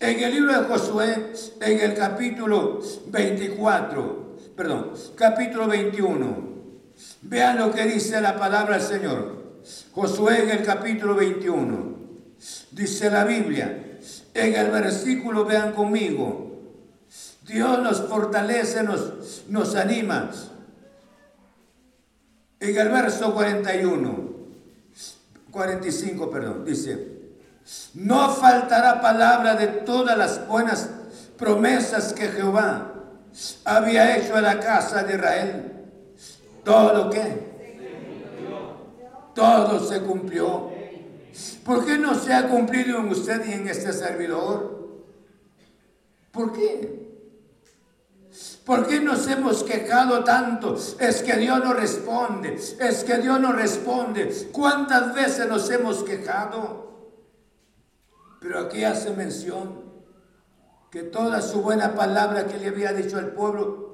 [0.00, 6.48] En el libro de Josué, en el capítulo 24, perdón, capítulo 21,
[7.22, 9.38] vean lo que dice la palabra del Señor.
[9.92, 11.87] Josué en el capítulo 21,
[12.70, 13.98] dice la Biblia,
[14.34, 16.48] en el versículo, vean conmigo,
[17.46, 20.30] Dios nos fortalece, nos, nos anima.
[22.60, 24.28] En el verso 41,
[25.50, 27.18] 45, perdón, dice,
[27.94, 30.90] no faltará palabra de todas las buenas
[31.36, 32.92] promesas que Jehová
[33.64, 35.72] había hecho a la casa de Israel.
[36.64, 37.48] Todo lo que,
[39.34, 40.67] todo se cumplió.
[41.64, 44.78] ¿Por qué no se ha cumplido en usted y en este servidor?
[46.32, 47.08] ¿Por qué?
[48.64, 50.76] ¿Por qué nos hemos quejado tanto?
[51.00, 54.48] Es que Dios no responde, es que Dios no responde.
[54.52, 56.88] ¿Cuántas veces nos hemos quejado?
[58.40, 59.88] Pero aquí hace mención
[60.90, 63.88] que toda su buena palabra que le había dicho al pueblo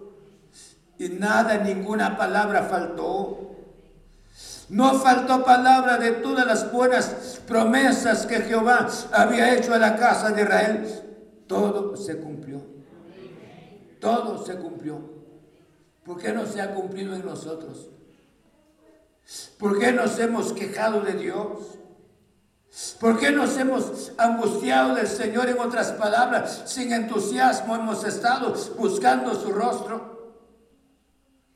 [0.99, 3.44] y nada, ninguna palabra faltó.
[4.69, 10.31] No faltó palabra de todas las buenas promesas que Jehová había hecho a la casa
[10.31, 11.03] de Israel.
[11.47, 12.63] Todo se cumplió.
[14.01, 15.01] Todo se cumplió.
[16.05, 17.89] ¿Por qué no se ha cumplido en nosotros?
[19.59, 21.79] ¿Por qué nos hemos quejado de Dios?
[23.01, 26.63] ¿Por qué nos hemos angustiado del Señor en otras palabras?
[26.67, 30.43] Sin entusiasmo hemos estado buscando su rostro.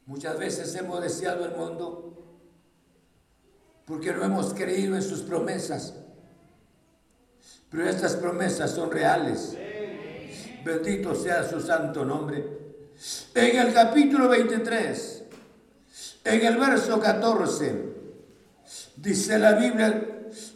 [0.07, 2.08] Muchas veces hemos deseado el mundo
[3.89, 5.95] porque no hemos creído en sus promesas.
[7.70, 9.57] Pero estas promesas son reales.
[10.62, 12.45] Bendito sea su santo nombre.
[13.34, 15.22] En el capítulo 23,
[16.24, 17.84] en el verso 14,
[18.97, 20.05] dice la Biblia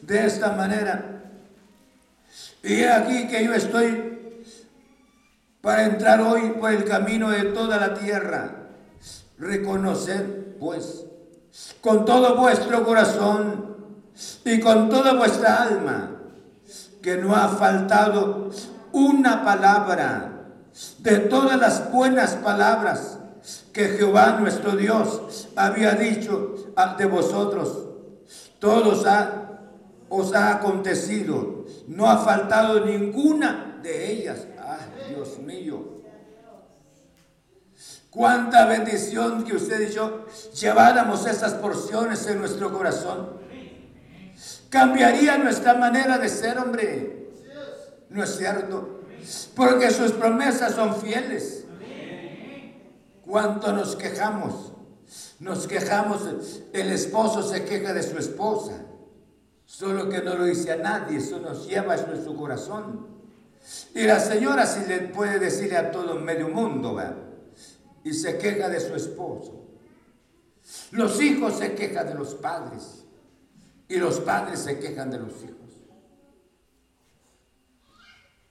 [0.02, 1.22] de esta manera.
[2.62, 4.42] Y aquí que yo estoy
[5.62, 8.68] para entrar hoy por el camino de toda la tierra.
[9.38, 11.06] Reconocer, pues,
[11.80, 13.76] con todo vuestro corazón
[14.44, 16.10] y con toda vuestra alma,
[17.02, 18.50] que no ha faltado
[18.92, 20.32] una palabra
[20.98, 23.18] de todas las buenas palabras
[23.72, 26.54] que Jehová nuestro Dios había dicho
[26.98, 27.86] de vosotros.
[28.58, 29.04] Todos
[30.08, 34.46] os ha acontecido, no ha faltado ninguna de ellas.
[34.60, 35.91] ¡Ay, Dios mío!
[38.12, 40.26] Cuánta bendición que usted y yo
[40.60, 43.40] lleváramos esas porciones en nuestro corazón.
[44.68, 47.30] Cambiaría nuestra manera de ser, hombre.
[48.10, 49.00] ¿No es cierto?
[49.56, 51.64] Porque sus promesas son fieles.
[53.24, 54.74] ¿Cuánto nos quejamos?
[55.40, 58.74] Nos quejamos, el esposo se queja de su esposa.
[59.64, 63.06] Solo que no lo dice a nadie, eso nos lleva en nuestro corazón.
[63.94, 67.21] Y la señora sí le puede decirle a todo medio mundo, ¿verdad?
[68.04, 69.62] Y se queja de su esposo.
[70.92, 73.04] Los hijos se quejan de los padres
[73.88, 75.56] y los padres se quejan de los hijos.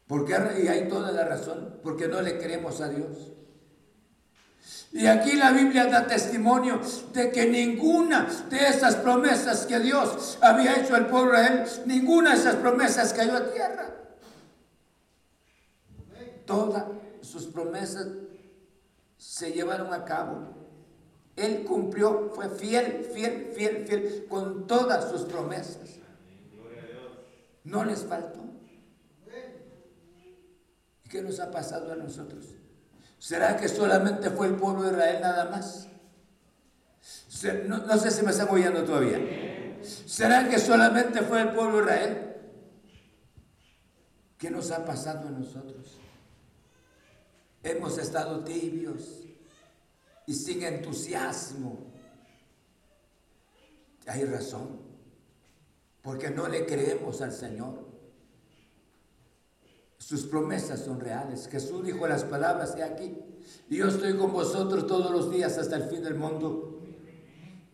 [0.07, 3.31] Porque, y hay toda la razón, porque no le creemos a Dios.
[4.91, 6.81] Y aquí la Biblia da testimonio
[7.13, 12.31] de que ninguna de esas promesas que Dios había hecho al pueblo de él, ninguna
[12.31, 13.95] de esas promesas cayó a tierra.
[16.45, 16.83] Todas
[17.21, 18.05] sus promesas
[19.21, 20.47] se llevaron a cabo.
[21.35, 25.99] Él cumplió, fue fiel, fiel, fiel, fiel con todas sus promesas.
[27.63, 28.39] No les faltó.
[31.05, 32.55] ¿Y qué nos ha pasado a nosotros?
[33.19, 35.87] ¿Será que solamente fue el pueblo de Israel nada más?
[37.67, 39.19] No, sé si me están oyendo todavía.
[39.83, 42.35] ¿Será que solamente fue el pueblo de Israel?
[44.39, 46.00] ¿Qué nos ha pasado a nosotros?
[47.63, 49.23] Hemos estado tibios
[50.25, 51.91] y sin entusiasmo.
[54.07, 54.79] Hay razón,
[56.01, 57.85] porque no le creemos al Señor.
[59.97, 61.47] Sus promesas son reales.
[61.47, 63.17] Jesús dijo las palabras, he aquí,
[63.69, 66.70] yo estoy con vosotros todos los días hasta el fin del mundo.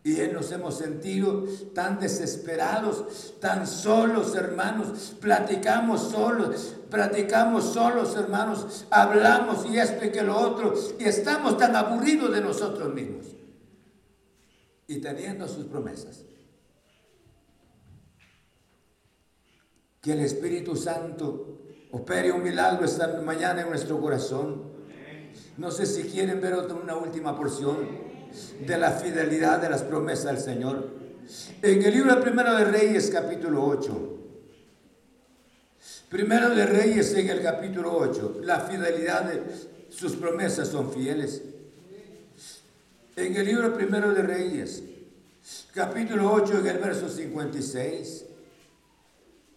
[0.08, 1.44] Y nos hemos sentido
[1.74, 5.14] tan desesperados, tan solos, hermanos.
[5.20, 8.86] Platicamos solos, platicamos solos, hermanos.
[8.90, 10.72] Hablamos y esto y que lo otro.
[10.98, 13.26] Y estamos tan aburridos de nosotros mismos.
[14.86, 16.24] Y teniendo sus promesas.
[20.00, 21.58] Que el Espíritu Santo
[21.92, 24.72] opere un milagro esta mañana en nuestro corazón.
[25.58, 28.07] No sé si quieren ver otra, una última porción
[28.66, 30.88] de la fidelidad de las promesas del Señor.
[31.62, 34.14] En el libro Primero de Reyes, capítulo 8.
[36.08, 38.40] Primero de Reyes en el capítulo 8.
[38.42, 39.42] La fidelidad de
[39.90, 41.42] sus promesas son fieles.
[43.16, 44.82] En el libro Primero de Reyes,
[45.74, 48.24] capítulo 8, en el verso 56.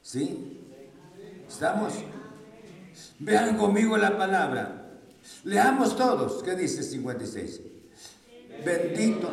[0.01, 0.57] ¿Sí?
[1.47, 1.93] ¿Estamos?
[3.19, 4.99] Vean conmigo la palabra.
[5.43, 6.43] Leamos todos.
[6.43, 7.61] ¿Qué dice 56?
[8.63, 9.29] Bendito.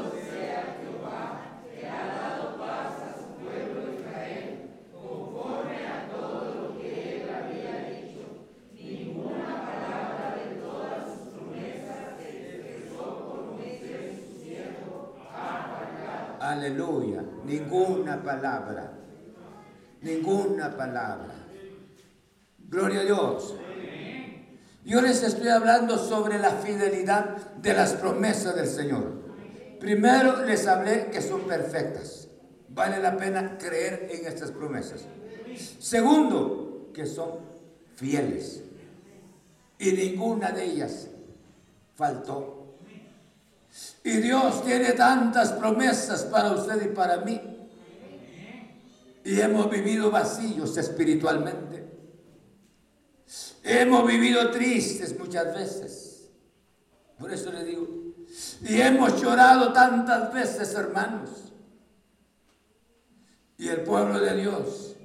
[16.40, 18.90] Aleluya, ninguna palabra,
[20.00, 21.34] ninguna palabra.
[22.58, 23.54] Gloria a Dios.
[24.88, 29.20] Yo les estoy hablando sobre la fidelidad de las promesas del Señor.
[29.78, 32.28] Primero les hablé que son perfectas.
[32.70, 35.02] Vale la pena creer en estas promesas.
[35.78, 37.32] Segundo, que son
[37.96, 38.62] fieles.
[39.78, 41.08] Y ninguna de ellas
[41.94, 42.78] faltó.
[44.02, 47.38] Y Dios tiene tantas promesas para usted y para mí.
[49.22, 51.87] Y hemos vivido vacíos espiritualmente.
[53.68, 56.30] Hemos vivido tristes muchas veces.
[57.18, 57.86] Por eso le digo,
[58.62, 61.52] y hemos llorado tantas veces, hermanos.
[63.58, 64.96] Y el pueblo de Dios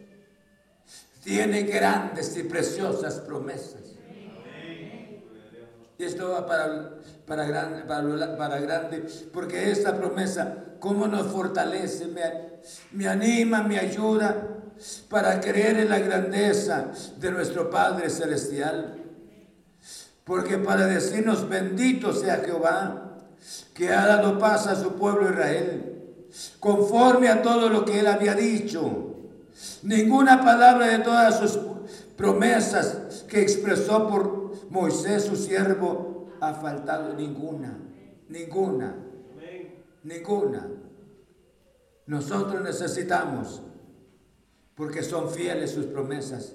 [1.25, 3.81] tiene grandes y preciosas promesas.
[5.97, 12.21] Y esto va para, para, grande, para, grande, porque esta promesa, cómo nos fortalece, me,
[12.91, 14.52] me anima, me ayuda
[15.09, 18.95] para creer en la grandeza de nuestro Padre Celestial.
[20.23, 23.17] Porque para decirnos bendito sea Jehová,
[23.73, 25.93] que ha dado paz a su pueblo Israel,
[26.59, 29.15] conforme a todo lo que él había dicho.
[29.83, 31.59] Ninguna palabra de todas sus
[32.15, 37.77] promesas que expresó por Moisés su siervo ha faltado ninguna,
[38.29, 38.95] ninguna,
[40.03, 40.67] ninguna.
[42.05, 43.61] Nosotros necesitamos,
[44.75, 46.53] porque son fieles sus promesas.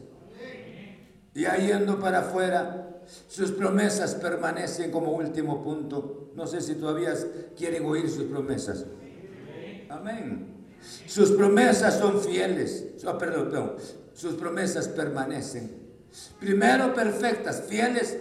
[1.34, 6.32] Y ahí yendo para afuera, sus promesas permanecen como último punto.
[6.34, 7.14] No sé si todavía
[7.56, 8.86] quieren oír sus promesas.
[9.88, 10.66] Amén.
[11.06, 12.86] Sus promesas son fieles.
[13.18, 13.76] perdón, perdón.
[14.14, 15.88] Sus promesas permanecen.
[16.40, 18.16] Primero perfectas, fieles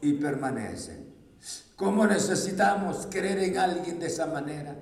[0.00, 1.08] y permanecen.
[1.76, 4.76] ¿Cómo necesitamos creer en alguien de esa manera?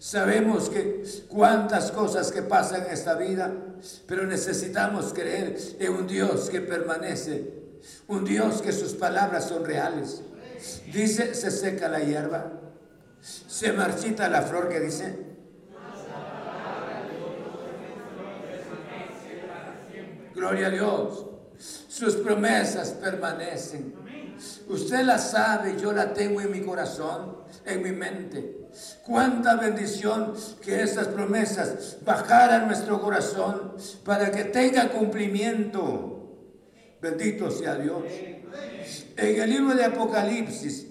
[0.00, 3.52] Sabemos que cuántas cosas que pasan en esta vida,
[4.06, 7.52] pero necesitamos creer en un Dios que permanece,
[8.08, 10.22] un Dios que sus palabras son reales.
[10.90, 12.50] Dice, se seca la hierba,
[13.20, 15.18] se marchita la flor que dice.
[20.34, 21.26] Gloria a Dios.
[21.88, 23.94] Sus promesas permanecen.
[24.66, 27.36] Usted la sabe, yo la tengo en mi corazón,
[27.66, 28.59] en mi mente.
[29.04, 36.36] Cuánta bendición que esas promesas bajaran nuestro corazón para que tenga cumplimiento.
[37.00, 38.04] Bendito sea Dios.
[39.16, 40.86] En el libro de Apocalipsis,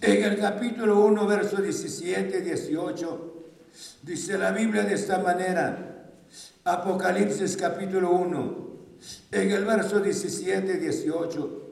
[0.00, 3.34] en el capítulo 1, verso 17 y 18,
[4.02, 6.12] dice la Biblia de esta manera.
[6.64, 8.76] Apocalipsis capítulo 1,
[9.32, 11.63] en el verso 17 y 18.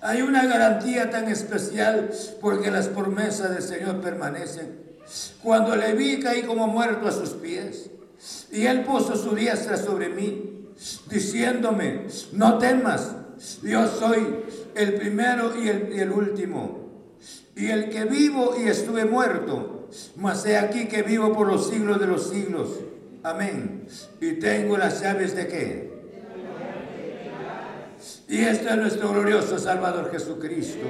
[0.00, 2.10] Hay una garantía tan especial
[2.40, 4.80] porque las promesas del Señor permanecen.
[5.42, 7.90] Cuando le vi caí como muerto a sus pies
[8.50, 10.68] y él puso su diestra sobre mí,
[11.10, 13.14] diciéndome, no temas,
[13.62, 14.44] yo soy
[14.74, 16.82] el primero y el, y el último,
[17.54, 22.00] y el que vivo y estuve muerto, mas he aquí que vivo por los siglos
[22.00, 22.70] de los siglos.
[23.22, 23.86] Amén.
[24.20, 25.91] Y tengo las llaves de qué?
[28.32, 30.86] Y este es nuestro glorioso Salvador Jesucristo.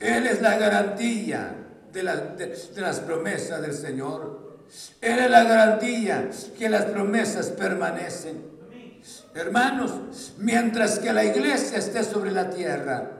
[0.00, 1.54] Él es la garantía
[1.92, 4.58] de, las promesas del Señor.
[5.00, 8.42] Él es la garantía que las promesas permanecen.
[9.36, 13.12] Hermanos, mientras que la iglesia esté sobre la tierra,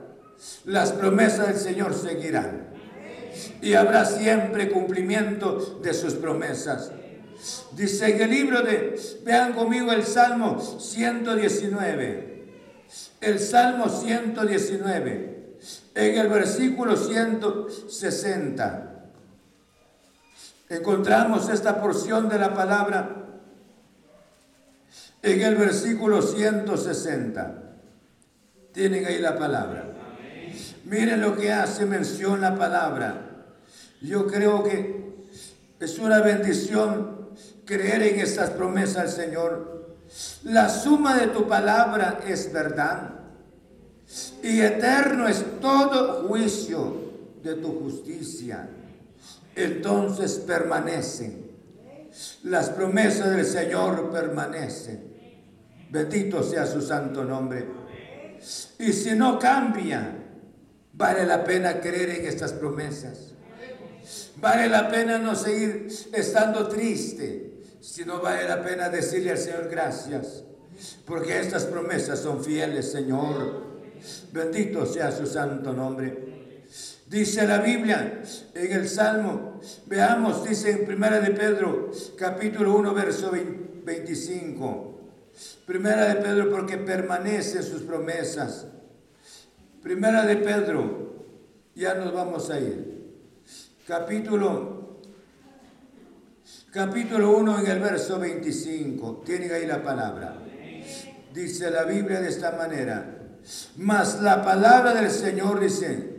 [0.65, 2.73] las promesas del Señor seguirán.
[3.61, 6.91] Y habrá siempre cumplimiento de sus promesas.
[7.71, 12.32] Dice en el libro de, vean conmigo el Salmo 119
[13.21, 15.57] el Salmo 119,
[15.95, 18.89] en el versículo 160.
[20.69, 23.23] Encontramos esta porción de la palabra
[25.21, 27.63] en el versículo 160.
[28.73, 29.85] Tienen ahí la palabra.
[30.85, 33.29] Miren lo que hace mención la palabra.
[34.01, 35.13] Yo creo que
[35.79, 37.29] es una bendición
[37.65, 39.72] creer en estas promesas del Señor
[40.43, 43.11] la suma de tu palabra es verdad.
[44.43, 46.95] Y eterno es todo juicio
[47.41, 48.69] de tu justicia.
[49.55, 51.51] Entonces permanecen.
[52.43, 55.13] Las promesas del Señor permanecen.
[55.89, 57.65] Bendito sea su santo nombre.
[58.79, 60.15] Y si no cambia,
[60.93, 63.33] vale la pena creer en estas promesas.
[64.37, 67.52] Vale la pena no seguir estando triste
[67.83, 70.45] si no vale la pena decirle al Señor gracias,
[71.05, 73.61] porque estas promesas son fieles, Señor.
[74.31, 76.63] Bendito sea su santo nombre.
[77.07, 78.21] Dice la Biblia
[78.55, 83.31] en el Salmo, veamos, dice en Primera de Pedro, capítulo 1, verso
[83.83, 85.01] 25.
[85.65, 88.65] Primera de Pedro, porque permanece sus promesas.
[89.81, 91.25] Primera de Pedro,
[91.75, 93.11] ya nos vamos a ir.
[93.85, 94.82] Capítulo
[96.73, 99.21] capítulo 1 en el verso 25.
[99.23, 100.37] Tienen ahí la palabra.
[101.31, 103.19] Dice la Biblia de esta manera.
[103.77, 106.11] Mas la palabra del Señor dice.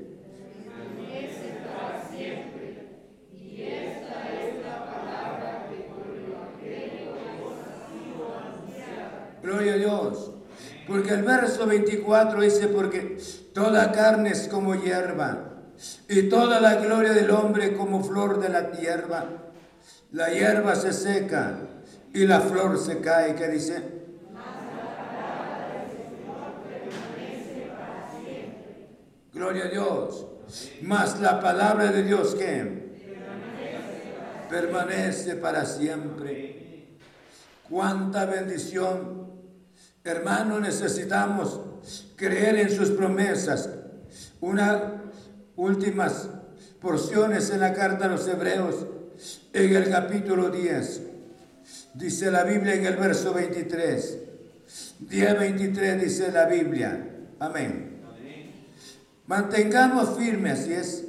[9.43, 10.31] Gloria a Dios.
[10.87, 13.19] Porque el verso 24 dice, porque
[13.53, 15.51] toda carne es como hierba,
[16.09, 19.44] y toda la gloria del hombre como flor de la hierba.
[20.15, 21.59] La hierba se seca
[22.13, 23.35] y la flor se cae.
[23.35, 23.83] ¿Qué dice?
[29.33, 30.27] Gloria a Dios.
[30.83, 32.95] Mas la palabra de Dios que
[34.49, 36.91] permanece para siempre.
[37.69, 39.33] Cuánta bendición.
[40.05, 41.61] Hermano, necesitamos
[42.15, 43.69] creer en sus promesas.
[44.41, 44.93] Una
[45.57, 46.29] últimas
[46.81, 48.87] porciones en la carta a los hebreos,
[49.53, 51.03] en el capítulo 10.
[51.95, 54.19] Dice la Biblia en el verso 23.
[55.01, 57.11] 10, 23 dice la Biblia.
[57.39, 58.01] Amén.
[59.27, 61.05] Mantengamos firmes, así es.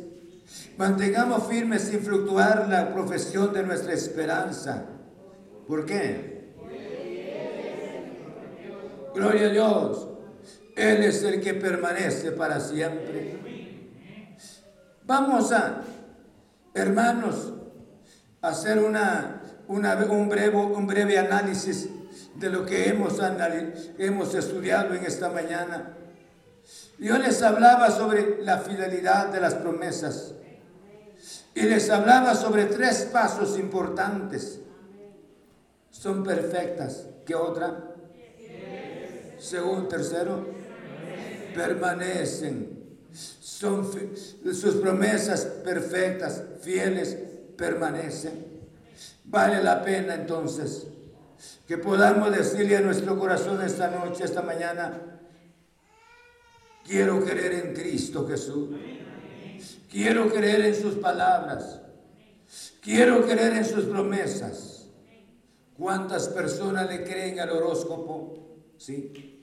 [0.77, 4.85] Mantengamos firmes sin fluctuar la profesión de nuestra esperanza.
[5.67, 6.53] ¿Por qué?
[9.13, 10.07] Gloria a Dios.
[10.75, 13.37] Él es el que permanece para siempre.
[15.05, 15.81] Vamos a,
[16.73, 17.53] hermanos,
[18.49, 21.89] hacer una, un, breve, un breve análisis
[22.35, 23.19] de lo que hemos,
[23.97, 25.93] hemos estudiado en esta mañana.
[26.97, 30.33] Yo les hablaba sobre la fidelidad de las promesas
[31.53, 34.59] y les hablaba sobre tres pasos importantes.
[35.91, 37.07] Son perfectas.
[37.25, 37.95] ¿Qué otra?
[39.39, 40.45] Segundo, tercero,
[41.53, 42.75] permanecen
[43.55, 43.89] son
[44.53, 47.17] sus promesas perfectas, fieles,
[47.57, 48.45] permanecen.
[49.25, 50.87] Vale la pena entonces
[51.67, 55.01] que podamos decirle a nuestro corazón esta noche, esta mañana,
[56.85, 58.69] quiero creer en Cristo Jesús.
[59.89, 61.81] Quiero creer en sus palabras.
[62.81, 64.87] Quiero creer en sus promesas.
[65.77, 68.59] ¿Cuántas personas le creen al horóscopo?
[68.77, 69.35] Sí.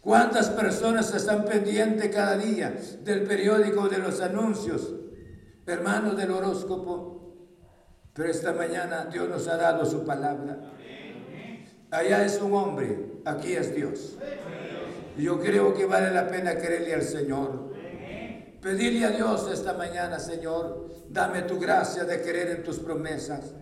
[0.00, 4.94] ¿Cuántas personas están pendientes cada día del periódico, de los anuncios,
[5.66, 7.17] hermanos del horóscopo?
[8.18, 10.58] Pero esta mañana Dios nos ha dado su palabra.
[11.92, 14.16] Allá es un hombre, aquí es Dios.
[15.16, 17.72] Yo creo que vale la pena creerle al Señor.
[18.60, 23.52] Pedirle a Dios esta mañana, Señor, dame tu gracia de creer en tus promesas,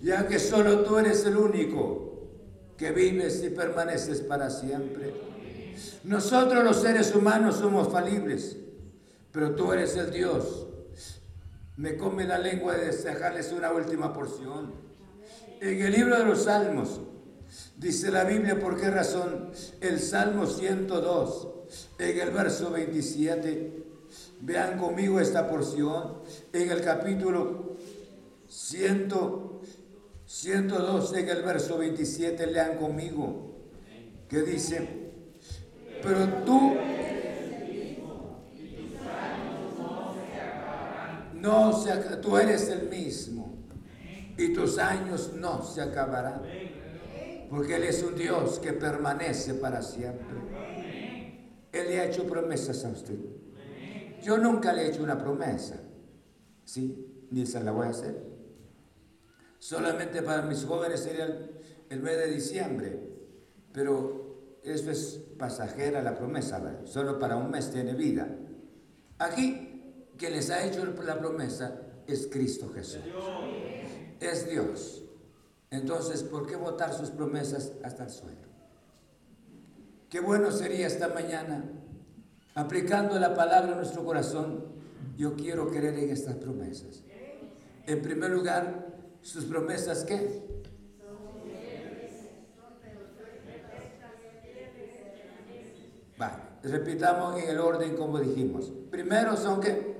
[0.00, 2.28] ya que solo tú eres el único
[2.76, 5.14] que vives y permaneces para siempre.
[6.04, 8.56] Nosotros los seres humanos somos falibles,
[9.32, 10.68] pero tú eres el Dios.
[11.76, 14.72] Me come la lengua de dejarles una última porción.
[15.60, 17.00] En el libro de los Salmos,
[17.76, 19.50] dice la Biblia, ¿por qué razón?
[19.80, 21.48] El Salmo 102,
[21.98, 23.84] en el verso 27.
[24.40, 26.18] Vean conmigo esta porción.
[26.52, 27.76] En el capítulo
[28.48, 29.08] 100,
[30.26, 33.56] 102, en el verso 27, lean conmigo.
[34.28, 35.04] ¿Qué dice?
[36.04, 36.76] pero tú
[41.44, 43.54] no se, tú eres el mismo
[44.38, 46.42] y tus años no se acabarán.
[47.50, 50.38] Porque Él es un Dios que permanece para siempre.
[51.70, 53.18] Él le ha hecho promesas a usted.
[54.22, 55.76] Yo nunca le he hecho una promesa.
[56.64, 58.24] Sí, ni se la voy a hacer.
[59.58, 61.50] Solamente para mis jóvenes sería el,
[61.90, 62.98] el mes de diciembre.
[63.72, 68.28] Pero eso es pasajera la promesa, solo para un mes tiene vida.
[69.18, 69.73] Aquí,
[70.18, 73.00] que les ha hecho la promesa es Cristo Jesús.
[74.20, 75.02] Es Dios.
[75.70, 78.48] Entonces, ¿por qué votar sus promesas hasta el suelo?
[80.08, 81.64] Qué bueno sería esta mañana,
[82.54, 84.66] aplicando la palabra en nuestro corazón,
[85.16, 87.02] yo quiero creer en estas promesas.
[87.86, 88.86] En primer lugar,
[89.22, 90.44] sus promesas ¿qué?
[96.64, 98.72] repitamos en el orden como dijimos.
[98.90, 99.94] Primero son que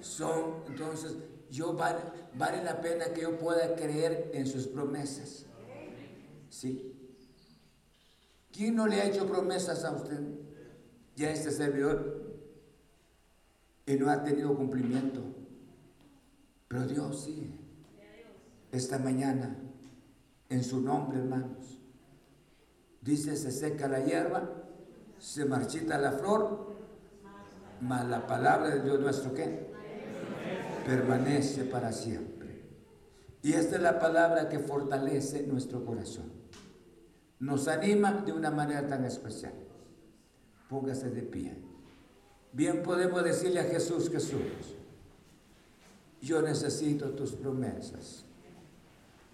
[0.00, 1.16] son, entonces,
[1.50, 2.00] yo vale,
[2.34, 5.46] vale la pena que yo pueda creer en sus promesas.
[6.48, 6.94] ¿Sí?
[8.52, 10.20] ¿Quién no le ha hecho promesas a usted?
[11.16, 12.20] Ya este servidor
[13.86, 15.20] y no ha tenido cumplimiento.
[16.68, 17.56] Pero Dios sí.
[18.72, 19.56] Esta mañana,
[20.48, 21.80] en su nombre, hermanos,
[23.00, 24.48] Dice, se seca la hierba,
[25.18, 26.76] se marchita la flor,
[27.80, 29.69] mas la palabra de Dios nuestro ¿qué?
[30.84, 32.62] Permanece para siempre.
[33.42, 36.30] Y esta es la palabra que fortalece nuestro corazón.
[37.38, 39.54] Nos anima de una manera tan especial.
[40.68, 41.56] Póngase de pie.
[42.52, 44.76] Bien podemos decirle a Jesús, Jesús,
[46.20, 48.24] yo necesito tus promesas.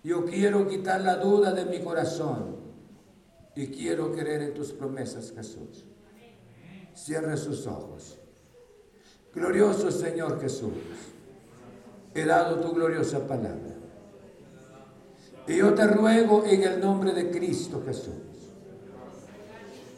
[0.05, 2.57] Yo quiero quitar la duda de mi corazón
[3.57, 5.85] y quiero creer en tus promesas, Jesús.
[6.95, 8.19] Cierre sus ojos.
[9.35, 10.73] Glorioso Señor Jesús,
[12.21, 13.75] he dado tu gloriosa palabra.
[15.47, 18.15] Y yo te ruego en el nombre de Cristo Jesús,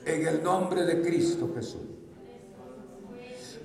[0.05, 1.83] en el nombre de Cristo Jesús,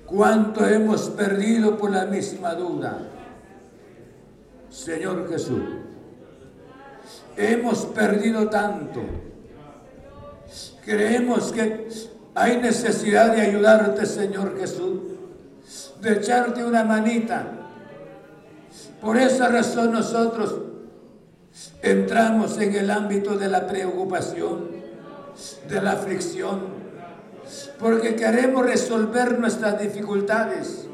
[0.06, 3.10] cuánto hemos perdido por la misma duda,
[4.70, 5.62] Señor Jesús.
[7.36, 9.02] Hemos perdido tanto.
[10.84, 11.88] Creemos que
[12.34, 15.00] hay necesidad de ayudarte, Señor Jesús,
[16.00, 17.63] de echarte una manita.
[19.04, 20.54] Por esa razón nosotros
[21.82, 24.70] entramos en el ámbito de la preocupación,
[25.68, 26.60] de la aflicción,
[27.78, 30.86] porque queremos resolver nuestras dificultades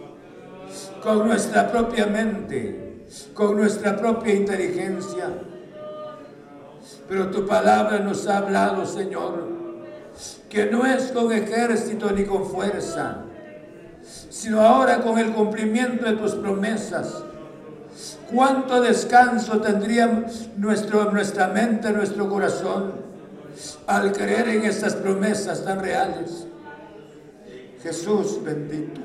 [1.01, 5.29] con nuestra propia mente, con nuestra propia inteligencia.
[7.09, 9.47] Pero tu palabra nos ha hablado, Señor,
[10.49, 13.19] que no es con ejército ni con fuerza,
[14.03, 17.30] sino ahora con el cumplimiento de tus promesas.
[18.33, 20.25] Cuánto descanso tendría
[20.57, 22.93] nuestra mente, nuestro corazón,
[23.87, 26.47] al creer en estas promesas tan reales.
[27.83, 29.01] Jesús bendito.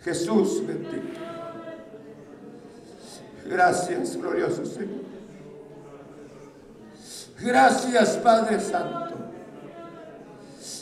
[0.00, 1.20] Jesús bendito.
[3.46, 5.02] Gracias, glorioso Señor.
[7.40, 9.14] Gracias, Padre Santo.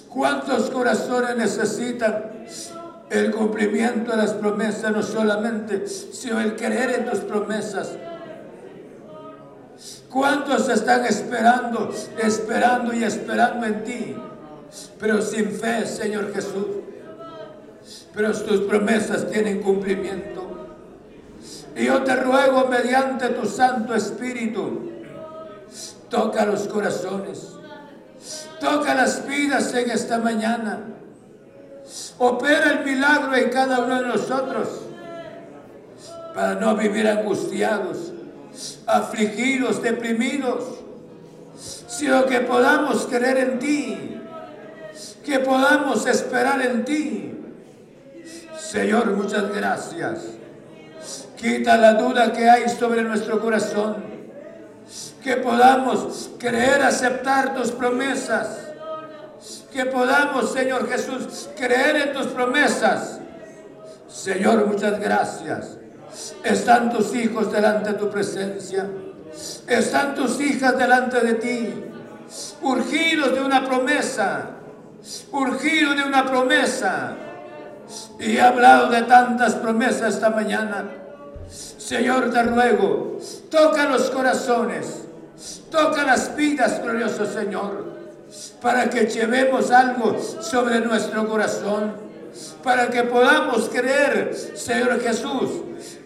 [0.09, 2.30] ¿Cuántos corazones necesitan
[3.11, 7.91] el cumplimiento de las promesas, no solamente, sino el creer en tus promesas?
[10.09, 14.17] ¿Cuántos están esperando, esperando y esperando en ti,
[14.99, 16.67] pero sin fe, Señor Jesús?
[18.15, 20.47] Pero tus promesas tienen cumplimiento.
[21.77, 24.91] Y yo te ruego mediante tu Santo Espíritu,
[26.09, 27.61] toca los corazones
[28.61, 30.81] Toca las vidas en esta mañana.
[32.19, 34.69] Opera el milagro en cada uno de nosotros
[36.35, 38.13] para no vivir angustiados,
[38.87, 40.65] afligidos, deprimidos,
[41.89, 44.21] sino que podamos creer en ti,
[45.25, 47.35] que podamos esperar en ti.
[48.59, 50.27] Señor, muchas gracias.
[51.37, 54.11] Quita la duda que hay sobre nuestro corazón
[55.23, 58.70] que podamos creer, aceptar tus promesas,
[59.73, 63.21] que podamos, Señor Jesús, creer en tus promesas.
[64.09, 65.77] Señor, muchas gracias.
[66.43, 68.87] Están tus hijos delante de tu presencia.
[69.67, 71.75] Están tus hijas delante de ti,
[72.63, 74.51] urgidos de una promesa,
[75.31, 77.15] urgidos de una promesa.
[78.19, 80.85] Y he hablado de tantas promesas esta mañana.
[81.49, 83.19] Señor, te ruego,
[83.51, 85.05] toca los corazones,
[85.71, 87.90] Toca las vidas, glorioso Señor,
[88.61, 91.95] para que llevemos algo sobre nuestro corazón,
[92.63, 95.51] para que podamos creer, Señor Jesús,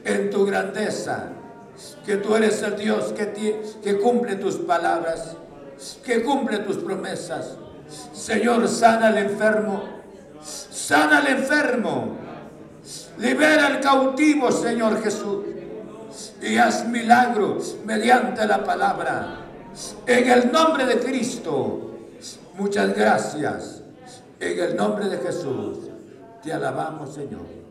[0.05, 1.31] en tu grandeza,
[2.07, 5.37] que tú eres el Dios que, cumple tus palabras,
[6.05, 7.57] que cumple tus promesas.
[8.13, 9.83] Señor, sana al enfermo,
[10.43, 12.17] sana al enfermo,
[13.19, 15.45] libera al cautivo, Señor Jesús,
[16.41, 19.41] y haz milagros mediante la palabra.
[20.07, 21.94] En el nombre de Cristo,
[22.57, 23.83] muchas gracias.
[24.41, 25.79] En el nombre de Jesús,
[26.43, 27.64] te alabamos, Señor.